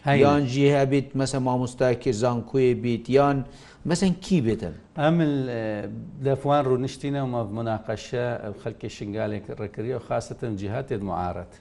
[0.06, 3.44] یان جی هەبیت مەسە مامۆستاکی زانکوێ بیت یان
[3.88, 5.16] مەسەن کی بێتن ئەم
[6.26, 8.26] دەفوان ڕوونشتینەوە مناقەشە
[8.62, 11.52] خەلکی شنگالێک ڕێکری و خاستن جیهاتێت معارەت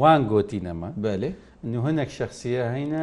[0.00, 1.28] وان گۆتینەمە بەێ
[1.72, 3.02] نوهنێک شخصیە هەینە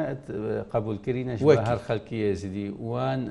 [0.73, 3.21] قبولکردینەش هەر خەلکی ێزیدی وان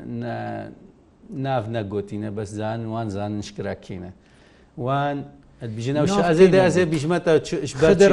[1.46, 4.10] ناو نەگۆتینە بەس زان وان زانشکراکینە
[4.86, 5.16] وان
[5.62, 7.32] ئەزێ بیژمەتە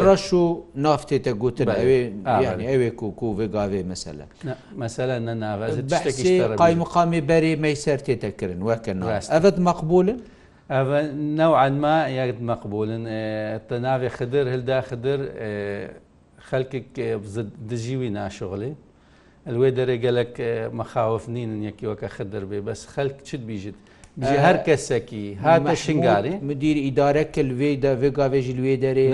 [0.05, 0.43] ڕەش و
[0.85, 1.99] نافتێتە گوتن ئەوێ
[2.71, 4.25] ئەوێ و ڤێگاوێ مەسەلە
[4.81, 5.87] مەسەلە نەناوازێت
[6.61, 10.17] قای مقامی بەری مەی سەر تێتەکردن وەکە ناست ئەت مەقبولن؟
[11.41, 12.89] نوعا ما يجد مقبول
[13.69, 15.19] تنافي خدر هل دا خدر
[16.49, 16.87] خلقك
[17.69, 18.73] دجيوي ناشغلي
[19.49, 20.33] الويدر قالك
[20.81, 23.75] مخاوف نين يكي وكا خدر بي بس خلق شد بيجد
[24.23, 29.07] هەر کەسێکی هاتە شنگاری مدیر ئیدارەکە لێدا ێگاێژی لێ دەرێ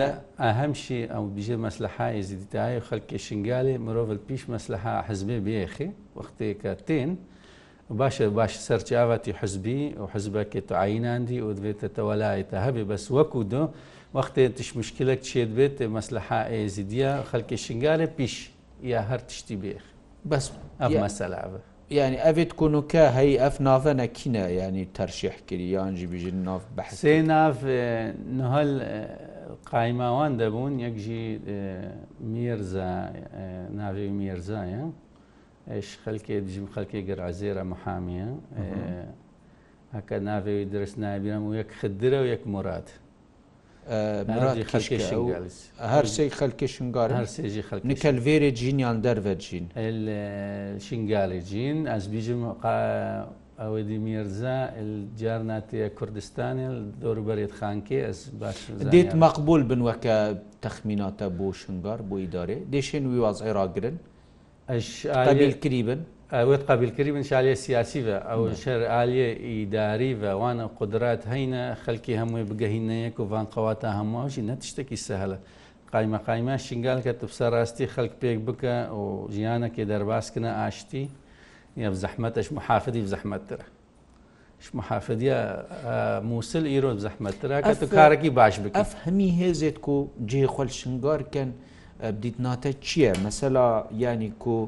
[0.44, 7.12] ئەهەمشی ئەو بژێ مەسلحای زیدتاایی خەلکی شنگالی مرۆڤل پیش مەسلحا حزبێ بێخی وەختێکە تێن
[8.00, 13.64] باشە باش سەرچاواتی حزبی و حزبەکێ تو عیناندی و دەبێتە تەوەلایەتە هەبێ بەس وەکو دۆ
[14.16, 18.36] وەختێ تش مشکلك چێت بێت مەسلحا ئێزیدیا خەلکی شنگالە پیش
[18.92, 19.84] یا هەر تشتی بێخ
[20.32, 20.46] بەس
[20.82, 21.62] ئەم مەسەلاوە
[21.94, 27.58] ینی ئەێت کۆنکە هەی ئەف نافە نەکینە ینی تەرشیحکردی یانجی بژین ناف بەحسێ ناف
[28.40, 28.70] نهل
[29.72, 31.24] قایماوان دەبوون یەکژی
[32.34, 32.92] میرزە
[33.80, 34.84] ناوی میرزایە
[36.04, 38.30] خەلکێ دژم خەلکی گەرازێرە محامیە
[39.96, 42.88] هەکە ناوێوی درست نابیرم و یەک خدرە و یەک مرات.
[43.94, 49.66] هەر سی خەلکی شنگار هەرێژی خەک نکەل vێرێ جینیان دەرڤەجین
[50.88, 52.42] شنگالی جین ئەس بیژم
[53.62, 54.58] ئەوەدی میێرزە
[55.22, 56.68] جار ناتەیە کوردستانی
[57.02, 58.58] دەوروبەرێت خانکێ ئەس باش
[58.94, 60.16] دێت مەقبول بنوەکە
[60.64, 63.96] تەخمیناتە بۆ شنگار بۆ ئیدارێ دێشێن وی واز عێراگرن
[64.70, 64.88] ئەش
[65.64, 66.02] کریبن
[66.40, 73.24] ئەوێت قابلکردی منشالە سیاسی بە ئەو شەرعالیە ئیداری بەوانە قدرات هەینە خەلکی هەمووی بگەهینەیەک و
[73.34, 75.38] ڤانقەواتە هەموواشی نە تشتێکی سەهلە
[75.94, 79.04] قایمەقایما شنگال کە تبسە ڕاستی خەک پێک بکە و
[79.36, 81.06] ژیانەکێ دەرباسکنە ئاشتی
[81.84, 83.66] یا زەحمەتش محافدی زەحمەتترە.
[84.80, 85.36] محافدە
[86.30, 89.98] مووسل ئیرۆ زەحمەترا کە تو کارێکی باش بک ئەف هەمی هێزێت و
[90.32, 91.50] جێخۆل شنگارکەن
[92.16, 93.68] بدیتناتە چییە؟ مەسەلا
[94.06, 94.60] ینی کو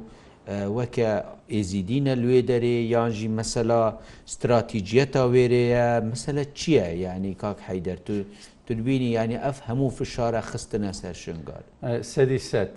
[0.78, 1.12] وەکە
[1.54, 3.84] ئێزیدینە لێ دەرێ یانژی مەسەلا
[4.30, 8.14] استراتیجیەتا وێرەیە مەسەلە چییە یعنی کاک حیدەر تو
[8.68, 11.64] تبینی ینی ئەف هەموو فشارە خستنە سەر شنگار
[12.14, 12.72] سەدی سەد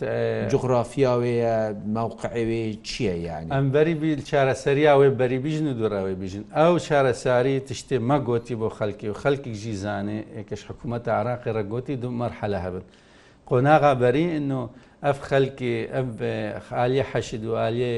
[0.52, 1.56] جغرافیاوەیە
[1.96, 8.68] ماوقعوێ چییە یانی ئەم بەریبی چارەسەریاوێ بەریبیژن و دوراوێ بژن ئەو چارەساری تشتێ مەگۆتی بۆ
[8.78, 12.85] خەلکی و خەلکی ژیزانێ ئێکش حکوومەت عراقی ڕەگۆتی دوو مەرحەلە هەبن
[13.48, 14.26] قۆناغا بەری
[14.61, 14.62] و
[15.03, 16.09] ئەف خەلکی ئەم
[16.69, 17.97] خالی حەشیدوالیێ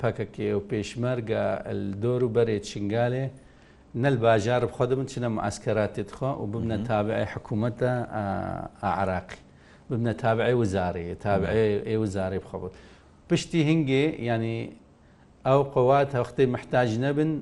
[0.00, 1.44] پەکەکێ و پێشمەرگە
[2.02, 3.24] دۆر و بەرێ چنگالێ
[4.04, 7.92] نەل باژار بخۆ من چنە ئەسکەراتێت خۆ و ببنە تابعی حکوومەتە
[9.00, 9.38] عراقی
[9.88, 12.72] ببنە تابعی وزارەیە تابعێ وزارێ بخەبت
[13.28, 14.58] پشتی هنگێ ینی
[15.46, 17.32] ئەو قوات هەختەی محتاج نەبن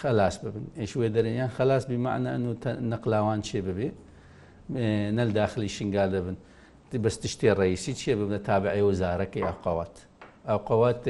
[0.00, 2.52] خلاص ببن ئێشوێ دەرەیان خلاص بیمانە ئەن و
[2.92, 3.88] نەقلاوان چێ ببێ
[5.18, 6.36] نەل داخلی شنگال دەبن.
[6.92, 9.94] بەستشتی ڕئیسی چییە ببنە تابعی وەزارەکەی ئاقاوات
[10.48, 11.02] ئاقاوات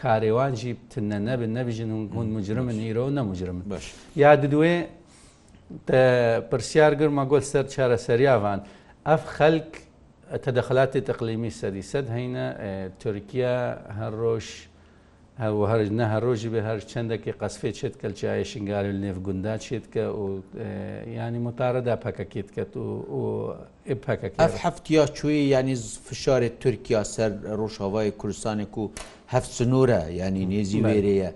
[0.00, 3.84] کارێوانجی تنە نەبن نەبژن گوند مجرمە نیرەوە نەمجرمن باش
[4.22, 4.76] یا دوێ
[6.50, 8.58] پرسیار گرمە گۆل سەر چارەسەریاوان
[9.08, 9.70] ئەف خەلک
[10.44, 12.46] تەدەخلاتی تەقلیمی سەری سەد هەینە
[13.02, 13.56] تورکیا
[13.98, 14.46] هەر ڕۆژ
[15.38, 20.42] و هەر نەهە ڕۆژی بە هەر چندێکی قەسفێ چێت کەلچایە شنگال نێفگوندا چێت کە و
[21.18, 23.22] ینی متارەدا پەکەکێت کەت و
[24.06, 25.74] پەکەکە هەفتیا چوی ینی
[26.08, 28.84] فشارێت تورکیا سەر ڕۆژهاوای کوردستانێک و
[29.34, 31.30] هەفت سنوورە ینی نێزی وێرەیە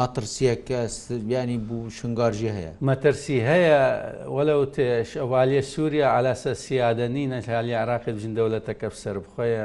[0.00, 0.80] مەترسیەکە
[1.28, 3.80] بیانی بوو شنگارژی هەیە مەترسی هەیە
[4.36, 9.64] وەلو تێش ئەوالیە سووریا علاسە سیادەنی نەتالی عراقی بژین دەولەتەکە سەر بخۆیە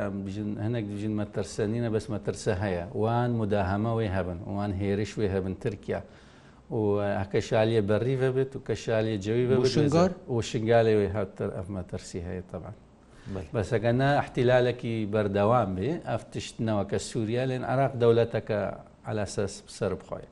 [0.65, 6.01] هەنێک دژین مەترسەنینە بەس مەترسە هەیە وان مداهەمەوەی هەبن وان هێرش وێ هەبن ترکیا.
[7.31, 12.75] کەشالیە بەڕیڤە بێت و کەشالیە جەوی بە شنگار و شنگالەوەی هاتر ئەفمە تەرسی هەیە تەبان.
[13.55, 18.59] بەسەگەنە احتیلالێکی بەردەوام بێ ئەفتشتنەوە کە سووریا لێن عراق دەولەتەکە
[19.09, 20.25] علاسەس سەر بخۆی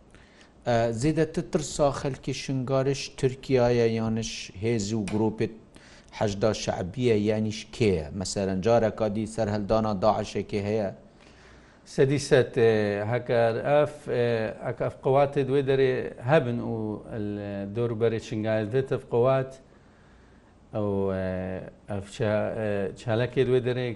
[1.02, 4.32] زیدەتە ترسا خەلکی شنگارش تورکایە یانش
[4.64, 5.54] هێز و گرروپت
[6.18, 10.90] حەجدا شعبیە یانیش کێە مەسەرەن جارەکدی سەررهلدانا داعشێکی هەیە
[11.94, 12.54] سەدیسەت
[13.12, 13.94] هەکار ئەف
[14.66, 15.94] ئەکەف قوواتێ دوێ دەرێ
[16.30, 16.76] هەبن و
[17.76, 19.52] دۆربەری چنگالدێتە قووات
[20.76, 22.02] ئەو
[23.02, 23.88] چالاکێ دوێ دەرێ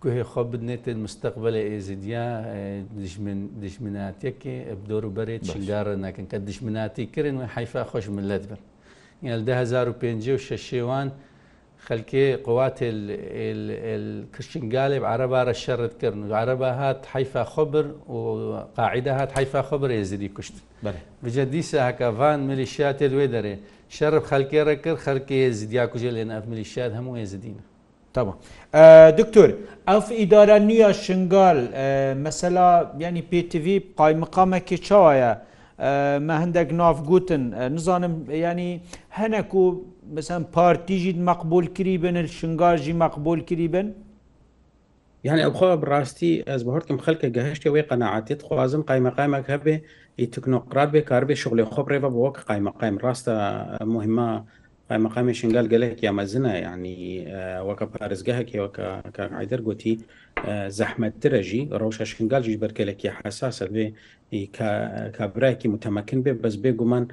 [0.00, 2.26] کوێ خۆ بدنێتێت مستەقبلە ئێزیدیا
[3.62, 4.56] دژمناتەکێ
[4.90, 8.60] دۆر و بەرێت چنگارە ناکەن کە دژمناتی کردن و حیفا خۆش ملت بن.
[9.24, 11.08] 1950 شەشێوان
[11.88, 12.78] خەلکێ قوات
[14.36, 17.84] کشنگالێ عرەبارە شەرت کردن و عرەبە هات حیفا خبر
[18.16, 18.16] و
[18.78, 20.54] قاعدا هات حیفا خبر ێزیری کوشت
[21.24, 23.54] بجە دیسە هەکەڤان ملیشاتێ دوێ دەرێ
[23.96, 27.62] شەرب خەلکێرە کرد خەرکێ زیدیا کوژێ لێن ئەف ملیشات هەموو ێزدینە
[28.16, 28.36] تمام
[29.20, 29.48] دکتۆر
[29.90, 31.58] ئەف ئیدارە نییە شنگال
[32.24, 32.70] مەسەلا
[33.06, 33.66] ینی پێتیV
[34.00, 35.32] قایمقامەکی چاوایە؟
[36.26, 37.42] مە هەندێک ناف گوتن
[37.76, 38.70] نزانم ینی
[39.18, 39.62] هەنەک و
[40.16, 43.88] مثلا پارتیژید مەقبول کری بن شنگاژی مەقبول کری بن
[45.24, 49.76] یعنی ئەوخوا بڕاستی ئەس بەهرتم خەکە گەهشتی وی قەنەعاتیت خوازم قایمەقامێک هەبێ
[50.22, 53.34] ی تکنۆقرات بێ کاربێ شغلی خۆ ڕێبە بۆ وەک قایمەقایم ڕاستە
[53.94, 54.28] مهمە
[55.02, 56.96] مەقامی شنگال گەلێک یامەزنە ینی
[57.68, 58.86] وەکە پارێزگەهەکێوەکە
[59.40, 59.94] عیدەر گوتی
[60.78, 63.86] زەحمەتترەژی ڕەوشە شنگالژی بەرکەلێکی حساسە بێ
[65.16, 67.04] کابراایکی متەمەکن بێ بەس بێ گومان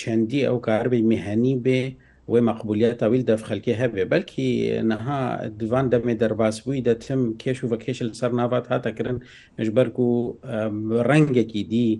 [0.00, 1.80] چەندی ئەو کاربی میهنی بێ
[2.32, 4.48] وێ مەقبولیت تاویل دەفخەلکی هەبێ بەلکی
[4.90, 5.20] نەها
[5.60, 9.18] دوان دەمێ دەرباس بووی دەتم کێش و بە کێش لەسەر ناوات هاتەکردن
[9.66, 10.10] ژبەرگ و
[11.08, 11.90] ڕەنگێکی دی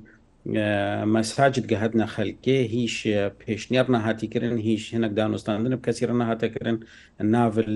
[1.15, 2.97] مەساجد گە هەتنە خەلکێ هیچ
[3.43, 6.77] پێشنیار نەهاتیکردن هیچ هێنک دانوستاندن کەسی ڕەنەهاتەکردن
[7.35, 7.71] ناول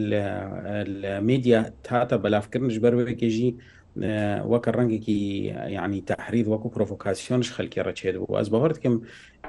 [1.29, 3.51] میدیا تاتە بەلافکردنش بەرەوەێکێژی
[4.51, 5.19] وەکە ڕەنگێکی
[5.77, 8.97] یعنی تحرید وەکو پرۆڤکاسیۆنش خەلکی ڕەچێت بوو ئەس بەوەردکەم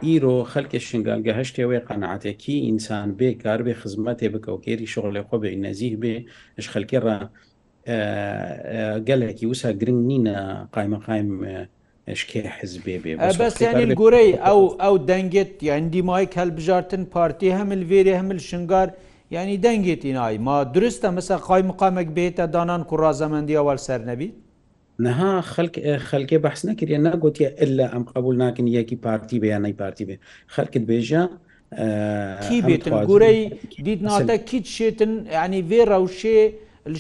[0.06, 5.96] ئیرۆ خەلکە شنگالگە هەشتێوەی قەنەعاتێکی ئینسان بێ کار بێ خزمەتێ بکەوکێری شغلێ خۆ بێ نەزیه
[6.04, 6.16] بێ
[6.64, 7.18] ش خەلکێ ڕە
[9.08, 10.36] گەلێکی وسا گرنگ نینە
[10.76, 11.30] قایمەقایم
[12.12, 13.12] ئەشکێ حزبێ بێ
[13.44, 18.88] بەستیانی گورەی ئەو ئەو دەنگێت یاندیمای کەلبژارتن پارتی هەمل وێری هەمل شنگار
[19.36, 24.30] ینی دەنگێتی نایی ما درستە مەسە خی مقامێک بێتە دانان کوڕازەمەندی ئەوەل سەر نەبی
[25.06, 25.74] نەها خەک
[26.10, 30.16] خەلکێ بەحس نەکردێن ناگوتیە ئللا ئەم قبول ناکن یەکی پارتی بە یانەی پارتی بێ
[30.54, 31.24] خەرکت بێژە
[32.46, 33.40] کی بێتن گورەی
[33.86, 35.12] دیتناتە کیت شێتن
[35.44, 36.40] ینی وێ ڕەوشێ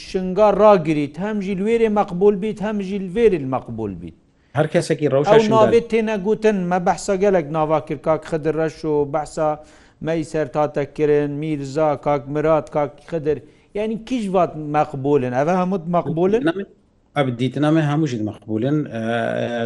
[0.10, 4.18] شنگار ڕاگریت هەمژی لێرێ مەقبول بیت هەمژی لێری مەقبول بیت
[4.58, 9.50] هەر کەسێکی ڕەوشێت تێنەگوتن مە بەحسە گەلێک ناواکرد کاک خدر ڕەش و بەحسا
[10.06, 13.38] مەی سەرتاتەکردن میرزا کاک مرات کاک خدر
[13.78, 16.44] یعنی کیش وات مەقبولن ئەە هەمووت مەقبولن
[17.42, 18.78] دیتنامێ هەمووژید مەقبولن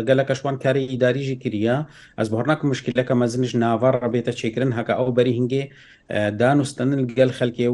[0.07, 1.75] گەلەکەشوان کاری ئیداریژی کریە
[2.19, 5.63] ئەس بەڕناک مشکلەکە مەزنش ناوار ڕبێتە چێکردن هەکە ئەو بەری هنگێ
[6.41, 7.65] دانوستنن گەل خەلکێ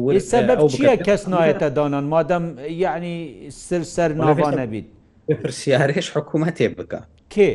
[1.08, 2.44] کەس نایەتە دانان مادەم
[2.84, 3.14] یعنی
[3.66, 4.86] سر سەر ناوانە بیت
[5.42, 7.00] پرسیارێش حکوومەتێ بکە
[7.32, 7.48] کێ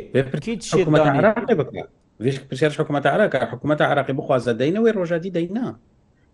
[2.51, 5.67] پرسیارش حکوومەت عراکە حکوومەت عراقی بخوازە دەینەوەی ڕۆژادی دەینا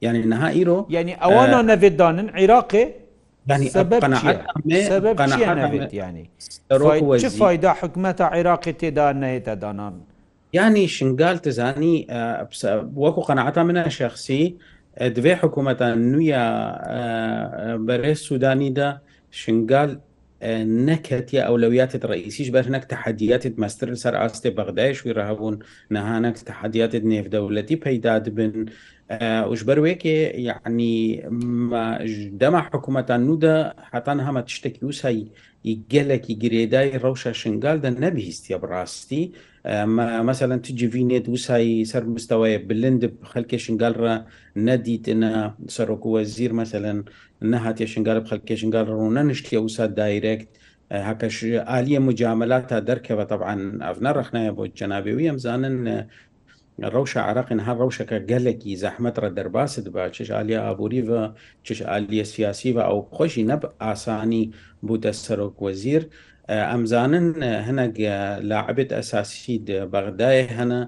[0.04, 2.84] یعنی نها ئیرۆ ینی ئەوانە نەوێدانن عێراقێ
[5.94, 6.30] ینی
[7.40, 9.96] فایدا حکوومەتە عێراقی تێدا نەهێتە دانان
[10.54, 11.98] ینی شنگال تزانی
[13.04, 14.44] وەکو قەنەعتا منە شخصی
[15.16, 16.44] دوێ حکوومەتە نویە
[17.88, 18.90] بەرێ سوودانیدا
[19.32, 19.90] شنگال
[20.88, 25.56] نەکەت یا ئەولەویاتت ڕئیسیش بەر نەک تحدیاتت مەستر سەر ئاستێ بەغدایش وی ڕەهبوون
[25.96, 28.54] نەهانەک تحدیاتت نێفدەولەتی پەیدا بن
[29.52, 30.96] وشبەروێکێ یعنی
[32.42, 33.56] دەما حکوومەتان نودا
[33.92, 35.32] حتان هەمە تشتێکی وسایی
[35.94, 39.24] گەلێکی گرێدای ڕەوشە شنگالدا نەبیستە بڕاستی
[40.20, 44.16] مثلا تجیڤینێت وسایی سەر مستەوەیە بلند خەلکێ شنگالڕە
[44.68, 45.14] نەدیتە
[45.76, 47.00] سەرۆکووە زیر مەمثلەن
[47.52, 50.48] نەهاتێ شنگالە خەلکێ شنگال ڕوو نەنیشتیە وسا دایرێکت
[51.08, 51.38] هەکەش
[51.74, 55.78] عالیە مجاملات تا دەرکەوە طبعاان ئەفنە ڕخنایە بۆ جەنابێوی ئەمزانن
[56.94, 61.22] ڕەوشە عراقن هەر ڕەوشەکە گەلێکی زەحمەتڕە دەرباست بە چش عالیە ئابووری بە
[61.66, 64.44] چش عالیە سیاسی بە ئەو خۆشی نەب ئاسانی
[64.88, 66.04] بووتە سەرۆک وەزیر
[66.58, 67.28] ئەمزانن
[67.68, 67.96] هەنەك
[68.50, 69.56] لاعبێت ئەساسی
[69.92, 70.80] بەغدای هەنە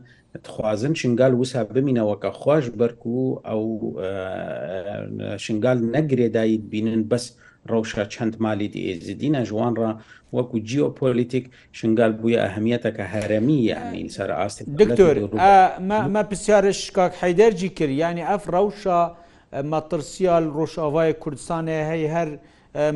[0.54, 3.64] خوازن شنگال وسا بمینەوەکە خوۆش بەرک و ئەو
[5.46, 7.26] شنگال نەگرێدایت بینن بەس
[7.72, 9.92] ڕەوشە چەند مالیت ئێزیدینە ژوانڕە
[10.36, 11.46] وەکو جیۆپۆلیتیک
[11.80, 15.16] شنگال بووە ئەهمیەتەکە هەرەمی یانی سەر ئاستی دکتۆر
[16.14, 19.00] مە پرسیارش کاک حیدەرجی کرد ینی ئەف ڕەوشە
[19.74, 22.30] مەترسیال ڕۆژاوای کوردستانی هەی هەر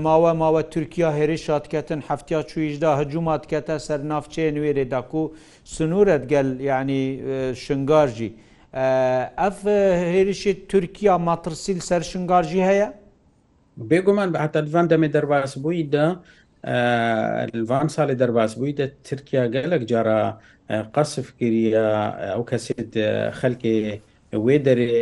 [0.06, 5.22] ماوە ماوە تورکیا هێری شادکەتن هەفتیا چویشدا هەجوماتکەتە سەر نافچەیە نوێرێدا و
[5.76, 7.02] سنوورەت گەل یعنی
[7.64, 8.32] شنگارژی
[9.44, 9.58] ئەف
[10.16, 12.88] هێریشی تورکیا ماترسیل سەر شنگارژی هەیە؟
[13.90, 16.08] بێگومان بە حتەڤان دەمێ دەرباس بوویدا
[17.72, 20.40] van salê derbasbûyî de Tirkiya gelek cara
[20.96, 21.86] qasif kiriye
[22.38, 22.76] ew kesê
[23.42, 23.76] xelkê
[24.46, 24.94] wê derê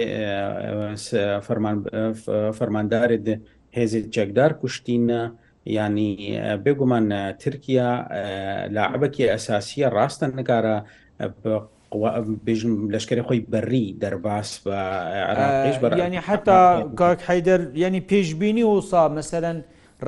[2.59, 3.35] fermandarê de
[3.77, 5.21] هێزی جەکدار کوشتینە
[5.77, 6.11] ینی
[6.63, 7.07] بێگومان
[7.43, 7.89] ترکیا
[8.75, 10.75] لاعبەکی ئەساسیە ڕاستە نگارە
[12.45, 14.79] بژم لەشکری خۆی بەڕی دەرباس بە
[16.03, 16.59] ینی حتا
[16.99, 19.57] کاک حیدەر ینی پێشببینی وسا مەسەرەن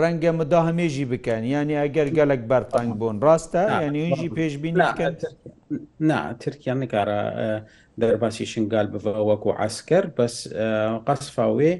[0.01, 4.77] ڕەنگە مدا هەمێژی بکەن ینی ئەگەر گەلک بەرتانگ بوون ڕاستە ینیژی پێشببینی
[6.09, 7.19] نا ترکیان نکارە
[8.01, 10.35] دەرباسی شنگال بەوەکو عسکەر بەس
[11.07, 11.73] قەسفاوێ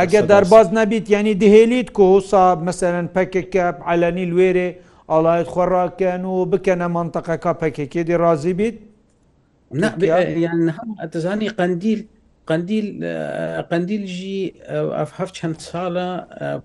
[0.00, 4.68] ئەگە دەرباز نەبییت ینی دهێلیت کۆسا مەسەرەن پەکێکە علەنی لێرێ
[5.10, 8.76] ئاڵایەت خۆڕاکەن و بکەنە منتەقەکە پەکێکێدی رازی بیت
[11.00, 12.00] ئەتزانی قندیل
[12.50, 12.88] قندیل
[13.70, 14.40] قندیلژی
[14.98, 16.08] ئەفهف چەند ساڵە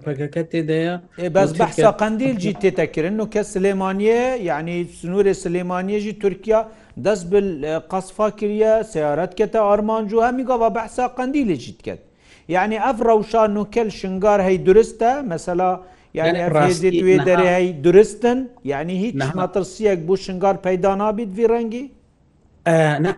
[0.03, 0.95] پەکەکە تێدەیە
[1.35, 6.61] بەس بەحسا قندیلجی تێتەکردن و کە سلێمانیە یعنی سنوورێ سلێمانیەژی تورکیا
[7.05, 7.47] دەست بل
[7.91, 12.03] قەسفا کریە سیارەت کێتە ئارمانجو هەمی گاوا بەحسا قندیلێکی دکرد
[12.53, 15.71] یعنی ئەف ڕەوشان نوکەل شنگار هەی درستە مەسەلا
[16.19, 18.37] یعنیێزیت وێ دەرێ هەی درستن
[18.71, 21.85] یعنی هیچ مەترسیەک بوو شنگار پەیدا نابیت وی ڕەنگی؟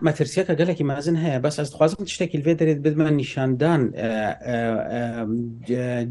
[0.06, 3.82] مەترسیەکە گەلێکی مازن هەیە بەس ئەستخوازم شتێکی لێ دەرێت بدمە نیشاندان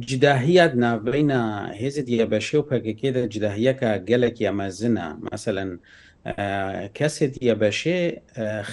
[0.09, 1.41] جداهیات نابینە
[1.81, 5.69] هێزت یەبەشێ و پەکەکێدا جداهیەکە گەلێک ئەمەزنە مەسەن
[6.97, 7.99] کەسێت یەبەشێ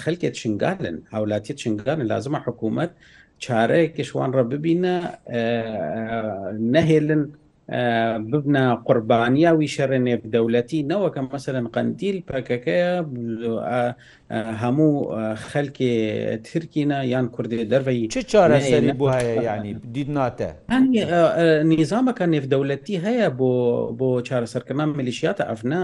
[0.01, 2.91] خەلکێت چنگالن هاوڵاتیت چنگالن لازمە حکوومەت
[3.43, 4.95] چارەیەکیشوان ڕە ببینە
[6.73, 7.23] نەهێلن
[7.67, 12.93] ببنە قوربانیاوی شەڕێ نێبدەولەتی نەوەکە مەمثلەن قندیل پەکەکەیە
[14.61, 14.91] هەموو
[15.49, 15.93] خەلکێ
[16.47, 20.49] ترکینە یان کوردی دەروی چ چارەسەری بۆ هەیە ینی دید ناتە
[21.71, 23.51] نیزامەکە نێفدەولەتی هەیە بۆ
[23.99, 25.81] بۆ چارەسەرکردان ملیشیاتە ئەفنا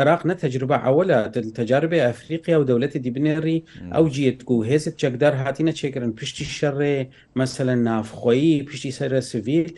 [0.00, 1.18] عراق نەتەجربە ئەوەلە
[1.58, 3.58] تەجاربێ ئەفریقیا و دەولەتی دیبنێری
[3.94, 6.96] ئەو جیت و هێزت چەکدار هاتیە چێکردن پشتی شەڕێ
[7.40, 9.70] مەسەلەن نافخۆیی پشتی سرە سویل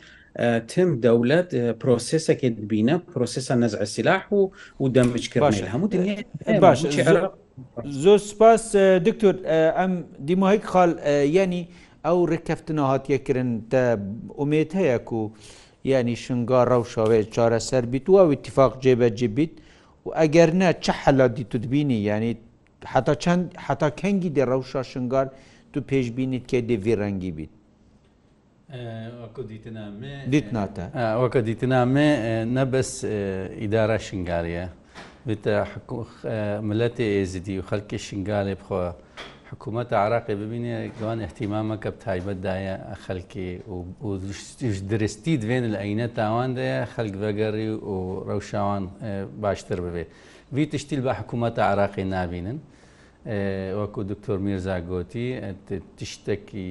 [0.72, 1.49] تم دەولەت
[1.83, 4.51] پرۆسسەکێ بینە پرۆسسە نەزع سلاح و
[4.83, 6.14] و دەمجکرد هەموو دنیا
[6.64, 6.79] باش
[8.03, 8.64] زۆر سپاس
[9.07, 9.35] دکتۆر
[9.79, 9.92] ئەم
[10.29, 10.90] دیماهیک خاڵ
[11.38, 11.62] یعنی
[12.07, 13.51] ئەو ڕێککەفتنە هااتیەکردن
[14.40, 15.22] ئومێت هەیەک و
[15.90, 19.55] یعنی شنگا ڕەوشەوەێت چارەسەر بیت و ئەوتیفاق جێبەجێ بیت
[20.05, 22.31] و ئەگەر نە چە حەلاتی تبینی یعنی
[22.92, 25.27] حتا چەند حتا کەنگی دێ ڕەوشە شنگار
[25.73, 27.52] تو پێشببینیت کێ دێوی ڕەنگی بیت
[30.35, 30.85] دیتناتە
[31.22, 32.08] وەکە دیتنامێ
[32.56, 32.90] نەبەس
[33.60, 34.64] ئیدارە شنگاریە
[35.29, 35.52] بتە
[36.68, 38.83] ملەتی ئێزیدی و خەلکی شنگالێ بخۆ
[39.50, 42.74] حکوومەت عراقی ببینێ گوان احتیمامەکە تایبەتدایە
[43.04, 43.50] خەلکی
[44.06, 44.08] و
[44.92, 47.96] درستی دوێن لە عینە تاواندەیە خەلک بەگەڕی و
[48.29, 48.85] ڕەوشاوان
[49.44, 50.04] باشتر ببێ.
[50.54, 52.58] وی تشتیل بە حکوومەتە عراقی نابینن.
[53.81, 55.27] وەکو دکتۆر میرزاگۆتی
[55.98, 56.68] تشتێکی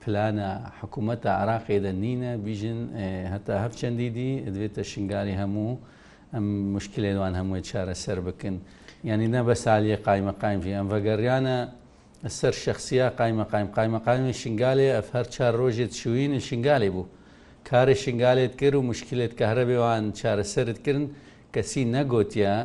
[0.00, 0.48] پلانە
[0.80, 2.80] حکوومەتە عراقیدا نینە بیژن
[3.34, 5.80] هەتا هەفچەندیدی دەبێتە شنگاری هەموو
[6.34, 6.46] ئەم
[6.76, 8.54] مشکلێنوان هەمووی چارەسەر بکن
[9.08, 11.58] یعنی نە بە سالیە قایمە قایمفی ئەم بەگەریانە
[12.38, 17.04] سەر شخصیا قایمە قایم قایمە قایمی شنگالێ ئەف هەر چار ڕۆژێت شوین شنگالی بوو
[17.70, 21.04] کاری شنگالێت کرد و مشکلێت کە هەرە بێوان چارەسەرت کردن
[21.54, 22.56] کەسی نەگوتیا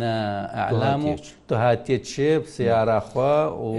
[0.00, 1.14] ئەعلام و
[1.48, 3.36] تهاتێ چێب سیاراخوا
[3.66, 3.70] و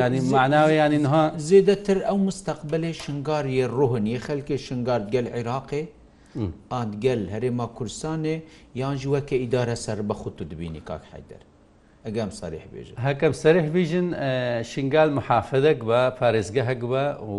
[0.00, 5.84] ینی معناوە ینی نها زێدەتر ئەو مستەقبلێ شنگار یە ڕۆهنی خەلکێ شنگار گەل عێراقێ
[6.72, 8.36] ئادگەل هەرێما کورسانێ
[8.80, 11.42] یانژ وەکە ئیدارە سەر بە خوت و دبینی کاک حیدەر.
[12.06, 14.06] ئەگەم سەریح بێژن هەکەم سەریح بیژن
[14.70, 17.36] شنگال محافەدەك بە پارێزگە هەک بە و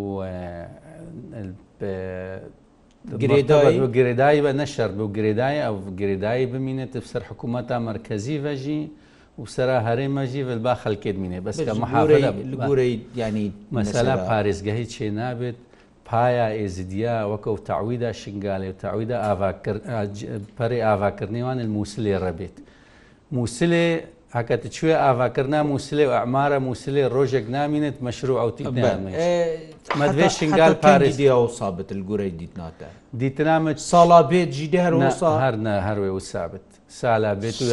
[3.91, 8.81] گرێدایی بە نەشەر بە و گرێدای ئەو گرێدایی بمینێت سەر حکوومەتا مرکزی بەژی
[9.39, 12.31] و سرا هەرێمەژی بە با خەلکێت مینێ بەسکە محاوەرە
[12.67, 13.47] گورەی ینی
[13.77, 15.57] مەسەلا پارێزگەهی چێ نابێت
[16.09, 19.17] پایە ئێزیدیا وەکە و تاویدا شنگالێ و تاویدا
[20.57, 22.55] پەرێ ئاواکردنیوان مووسلێ ڕەبێت.
[23.35, 23.87] مووسلێ
[24.37, 28.63] هەکەت کوێ ئاواکردنا مووسلێ و ئەمارە مووسلێ ڕۆژێک نامینێت مەشروع ئەوتی
[29.99, 32.87] مەدوێ شنگال پارێزی ئەو سابت گورەی دیتناتە
[33.21, 36.65] دیتنامە ساڵا بێت جیدە هەر هەرە هەروێ و سابت
[37.01, 37.65] سالا بێت و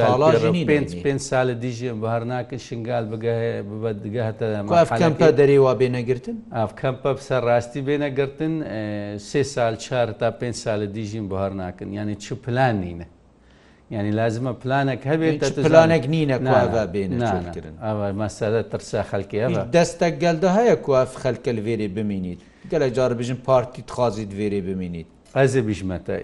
[1.05, 3.05] پێ سالە دیژێم بە هەرناکە شنگال
[4.05, 4.45] بگەهتە
[4.81, 8.55] ئەفکەمپە دەرێوا بێنەگرتن ئافکەمپە سەرڕاستی بێنەگرتن
[9.29, 13.07] سێ سال چهار تا پێ سالە دیژیم بە هەرناکن یعنی چ پلان نینە
[13.97, 17.75] ینی لازمە پلانێک هەبێت پلانێک نینە کوواە بێنکردن
[18.23, 19.39] مەسەدە ترسا خەلکی
[19.77, 25.53] دەستە گەلدا هەیە کواف خەلکە لەێری ببینیت گەلە جار بژن پارتی تخوازیت وێری ببینیت ئەز
[25.69, 26.15] بژمەتە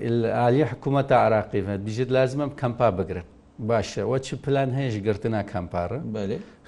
[0.43, 3.27] عالی حکوومەتە عراقیمە بژێت لازمم کەمپا بگرن
[3.71, 5.99] باشە وە چ پلان هەیەش گرتنا کەمپارە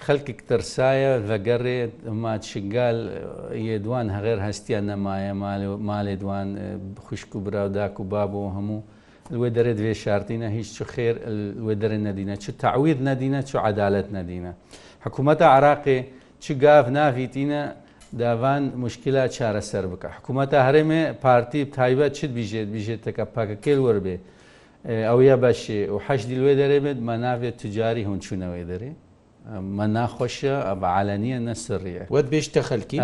[0.06, 1.78] خەلکێک ترسایە لەگەڕێ
[2.24, 2.98] ماچگال
[3.68, 5.32] یێدوان هەغێر هەستیان نەمایە
[5.88, 6.48] مالێ دوان
[7.04, 8.80] خوشک و براوداک و باب و هەموو
[9.40, 11.14] وێ دەرێ دوێ شاردینە هیچ چ خێر
[11.66, 14.52] وێ دەرێ نەدینە چ تاوید نەدینە چ عدالت نەدینە
[15.04, 15.98] حکوومەتە عراقی
[16.42, 17.62] چ گاف ناویتینە
[18.22, 24.16] داوان مشکلە چارەسەر بکە حکوومەتە هەرێمێ پارتی تایبەت چت بیژێت بیژێتەکە پاکەکەل وەربێ
[25.08, 28.92] ئەو یا باشێ و حەشدی لێ دەرێبێت مە ناوێت تجاری هونچوونەوەی دەرێ
[29.48, 32.98] ناخۆشە بەعاالەنە نەسڕیە وەت بێشتە خەلکی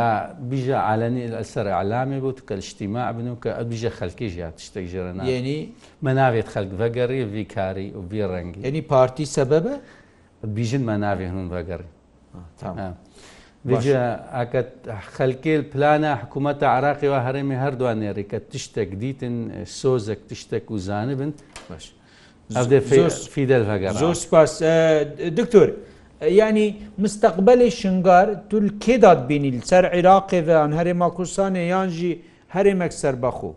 [0.50, 5.22] بیژە عاالەنی لەسەر علامی بوو کە شتیما ئەبن و کە ئەبیژە خەلکی ژات شتێک ژێرەنا
[5.30, 5.60] ینی
[6.06, 9.74] مەناوێت خەلک بەگەڕی ویکاری و وی ڕەنگی ینی پارتی سەبەبە
[10.56, 11.88] بیژن مەناوێ هەن بەگەڕی
[13.68, 14.02] بژە
[14.36, 14.70] ئاکەت
[15.16, 19.36] خەلکێل پلانە حکوومەتە عراقیەوە هەرێمی هەردووان نێری کە تشتێک دیتن
[19.80, 21.32] سۆزێک تشتێک و زانبن
[21.70, 21.84] باش
[22.56, 22.78] ئەفدە
[23.34, 24.52] فیدل هەگەر زۆر سپاس
[25.40, 25.70] دکتۆر.
[26.30, 32.20] ینی مستقبلی شنگار تول کێداد بینی سەر عێراقی بەیان هەرێما کوردستانە یانجی
[32.54, 33.52] هەرێمەک سربەخۆ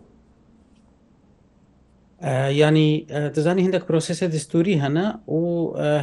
[2.62, 5.40] ینی دەزانی هەندێک پرۆسسە دستوری هەنا و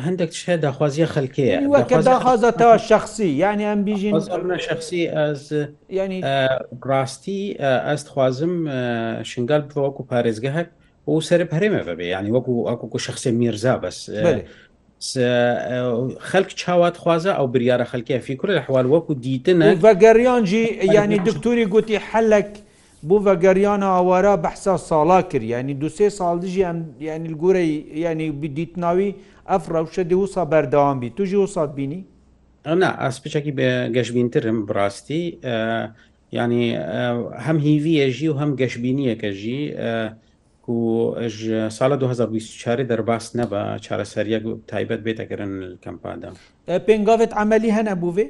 [0.05, 4.13] هەندێک شێ داخوازیە خەلکەیە وەکەداخوازەوە شخصی ینی ئەم بیژین
[4.67, 4.99] شخصی
[5.99, 6.19] ینی
[6.89, 7.41] ڕاستی
[7.89, 8.53] ئەست خوازم
[9.23, 10.69] شنگال بوەکو پارێزگە هەک
[11.09, 13.99] و سرب هەرێمە بەبێ ینی وەکو ئەکوکو شخصی میرزا بەس
[16.29, 21.99] خەلک چاوات خوازە ئەو بریارە خەلکی فیکر لە حوال وەکو دیتنە بەگەریانجی ینی دکتوری گوتی
[22.09, 22.49] حەلک
[23.07, 26.63] بوو بەگەریانە ئاوارە بەحسا ساڵا کرد ینی دوسێ ساڵدژی
[27.01, 27.63] ینی گورە
[28.05, 29.15] ینی دیتناوی
[29.49, 32.01] ئەف ڕەوشە دی وسا بەردەوام بی توژی وسات بینی؟
[32.67, 35.23] ئەنا ئاسپچێکی بە گەشببینترم بڕاستی
[36.37, 36.65] ینی
[37.45, 39.59] هەم هیویەژی و هەم گەشببینیەکەژی
[40.67, 41.13] و
[41.77, 45.51] ساڵە 2024 دەرباس نەبە چارەسەریەک تایبەت بێتەگەرن
[45.83, 46.29] کەمپادا
[46.87, 48.25] پێنگاوێت ئەعملی هەنە بووێ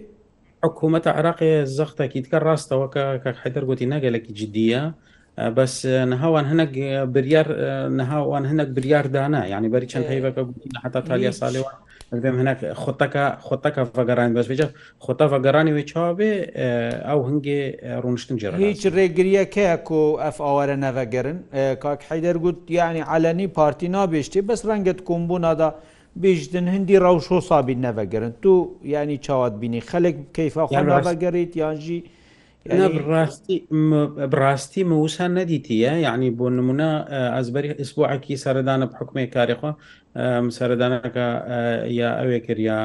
[0.66, 4.84] حکوومەتە عراقی زەختەکی دیکە ڕاستەوە کە کاک حیدەر گوتی نەگەلێکی جددیە
[5.58, 5.76] بەس
[6.12, 6.72] نەهاوان هەنێک
[7.16, 7.48] بریار
[8.00, 10.42] نەهاوان هەنێک بریاردانا یعنی بەری چەند هەیبەکە
[10.84, 11.78] حتا تالیا ساڵێوان
[12.14, 14.68] ئەگەم هەناک خۆتەکە خۆتەکە ڤگەران بەسبێجە
[15.06, 16.32] خۆتە ڤگەرانیەوەی چاوابێ
[17.10, 17.60] ئەو هەنگێ
[18.04, 21.38] ڕونشتن جێ هیچ ڕێگریەکەیە کۆ ئەف ئاوارە نەڤەگەرن
[21.84, 25.70] کاک حیدەر گوت یعنی علەنی پارتی نابێشتێ بەس ڕەنگەت کۆمبوونادا
[26.22, 28.54] بێژدن هەندی ڕەوشۆ سابی نەڤەگەرن تو
[28.94, 32.00] ینی چاوات بینی خەلێک کەیفا خۆناڤەگەڕیت یانجی
[33.06, 33.58] بڕاستی
[34.32, 36.90] بڕاستی مەوسان نەدیتیە یعنی بۆ نمونە
[37.36, 39.72] ئەزبەری ئسبوعکی سەردانە بحکمی کاریخوا
[40.58, 41.28] سەردانەکە
[42.00, 42.80] یا ئەوێ کردیا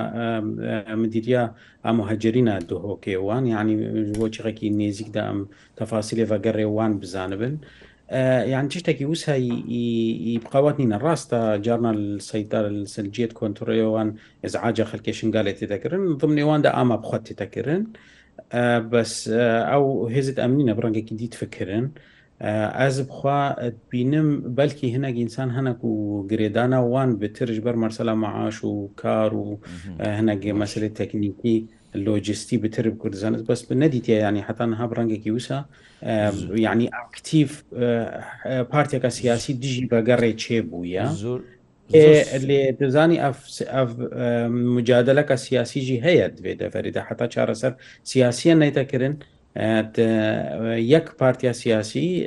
[1.03, 1.43] مدیریە
[1.87, 3.75] ئەمەهجرینە دهۆکێوان یعنی
[4.19, 5.39] بۆ چقێکی نێزیکدا ئەم
[5.79, 7.55] تەفاسیلێ بەگەڕێوان بزانبن.
[8.53, 11.93] یان تشتێکی وسایی بقاوات نینە ڕاستە جارنا
[12.29, 12.65] سەیدار
[12.95, 14.09] سلجیت کۆنتڕێوان
[14.45, 17.83] ئێزعاجە خەلکێ شنگالێتی دەکردن دڵم نێواندا ئامە بخواتی دەکردن
[18.93, 19.13] بەس
[19.71, 21.87] ئەو هێزت ئەمنینە بڕنگێکی دیت فکردن.
[22.45, 23.55] ئازب خوا
[23.91, 29.49] بینم بەلکی هەنێک ئینسان هەنک و گرێدانە وان بترش بەر مەرسەلا مەعاش و کار و
[30.19, 31.57] هەنەک مەسلی تەکنیکی
[32.07, 35.55] لۆجستی بتر کوردزانت بەس نەدیتە ینی حتان ها ڕەنگێکی وسە
[36.65, 37.51] یعنی ئاکتیف
[38.73, 41.05] پارتێکە سیاسی دژی بەگەڕێ چێ بووە
[42.49, 43.19] لێ دەزانی
[44.77, 47.73] مجادلەکە سیاسیژی هەیە دوێ دەفەریدا حتا چارەسەر
[48.13, 49.15] سیاسیە نەیتەکردن
[49.57, 52.27] یەک پارتیا سیاسی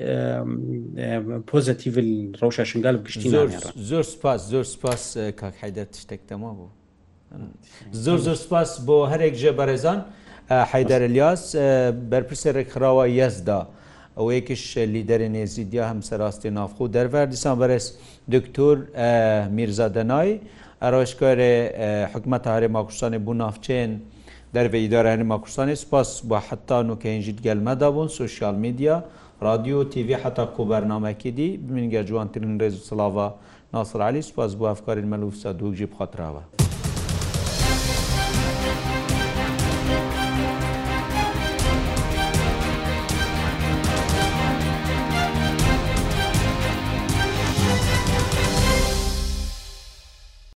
[1.47, 1.95] پۆزتیڤ
[2.41, 3.29] ڕۆشە شنگال گشتی
[3.89, 6.69] زۆر سپاس زۆر سپاس کاک حیدەت شتێکتەما بوو
[7.91, 9.99] زۆر زۆر سپاس بۆ هەرێک ژێ بەڕێزان
[10.71, 11.43] حیدەر لیاس
[12.11, 13.61] بەرپرسێ ڕێکخراوە یەزدا
[14.17, 14.63] ئەو یەکیش
[14.93, 17.85] لیدەرە نێزیدیا هەمسەڕاستی نافخۆ دەرەر دیسان بەرز
[18.33, 18.77] دکتۆر
[19.57, 20.31] میرزادەنای
[20.83, 21.55] ئەڕۆشکارێ
[22.11, 23.91] حکومەت هەرێ ماکوستانی بوو نافچێن
[24.53, 29.05] Derve İdarehenma Kurdistanê spas bi heta nokeyjî gelme dabûn sosyal medya,
[29.43, 33.35] radyo TV heta ku bernamekê dî min gerciwantirin rêz silava
[33.73, 36.62] Nasir Alî spas bu efkarên melûfsa dûk jî bi xatirava.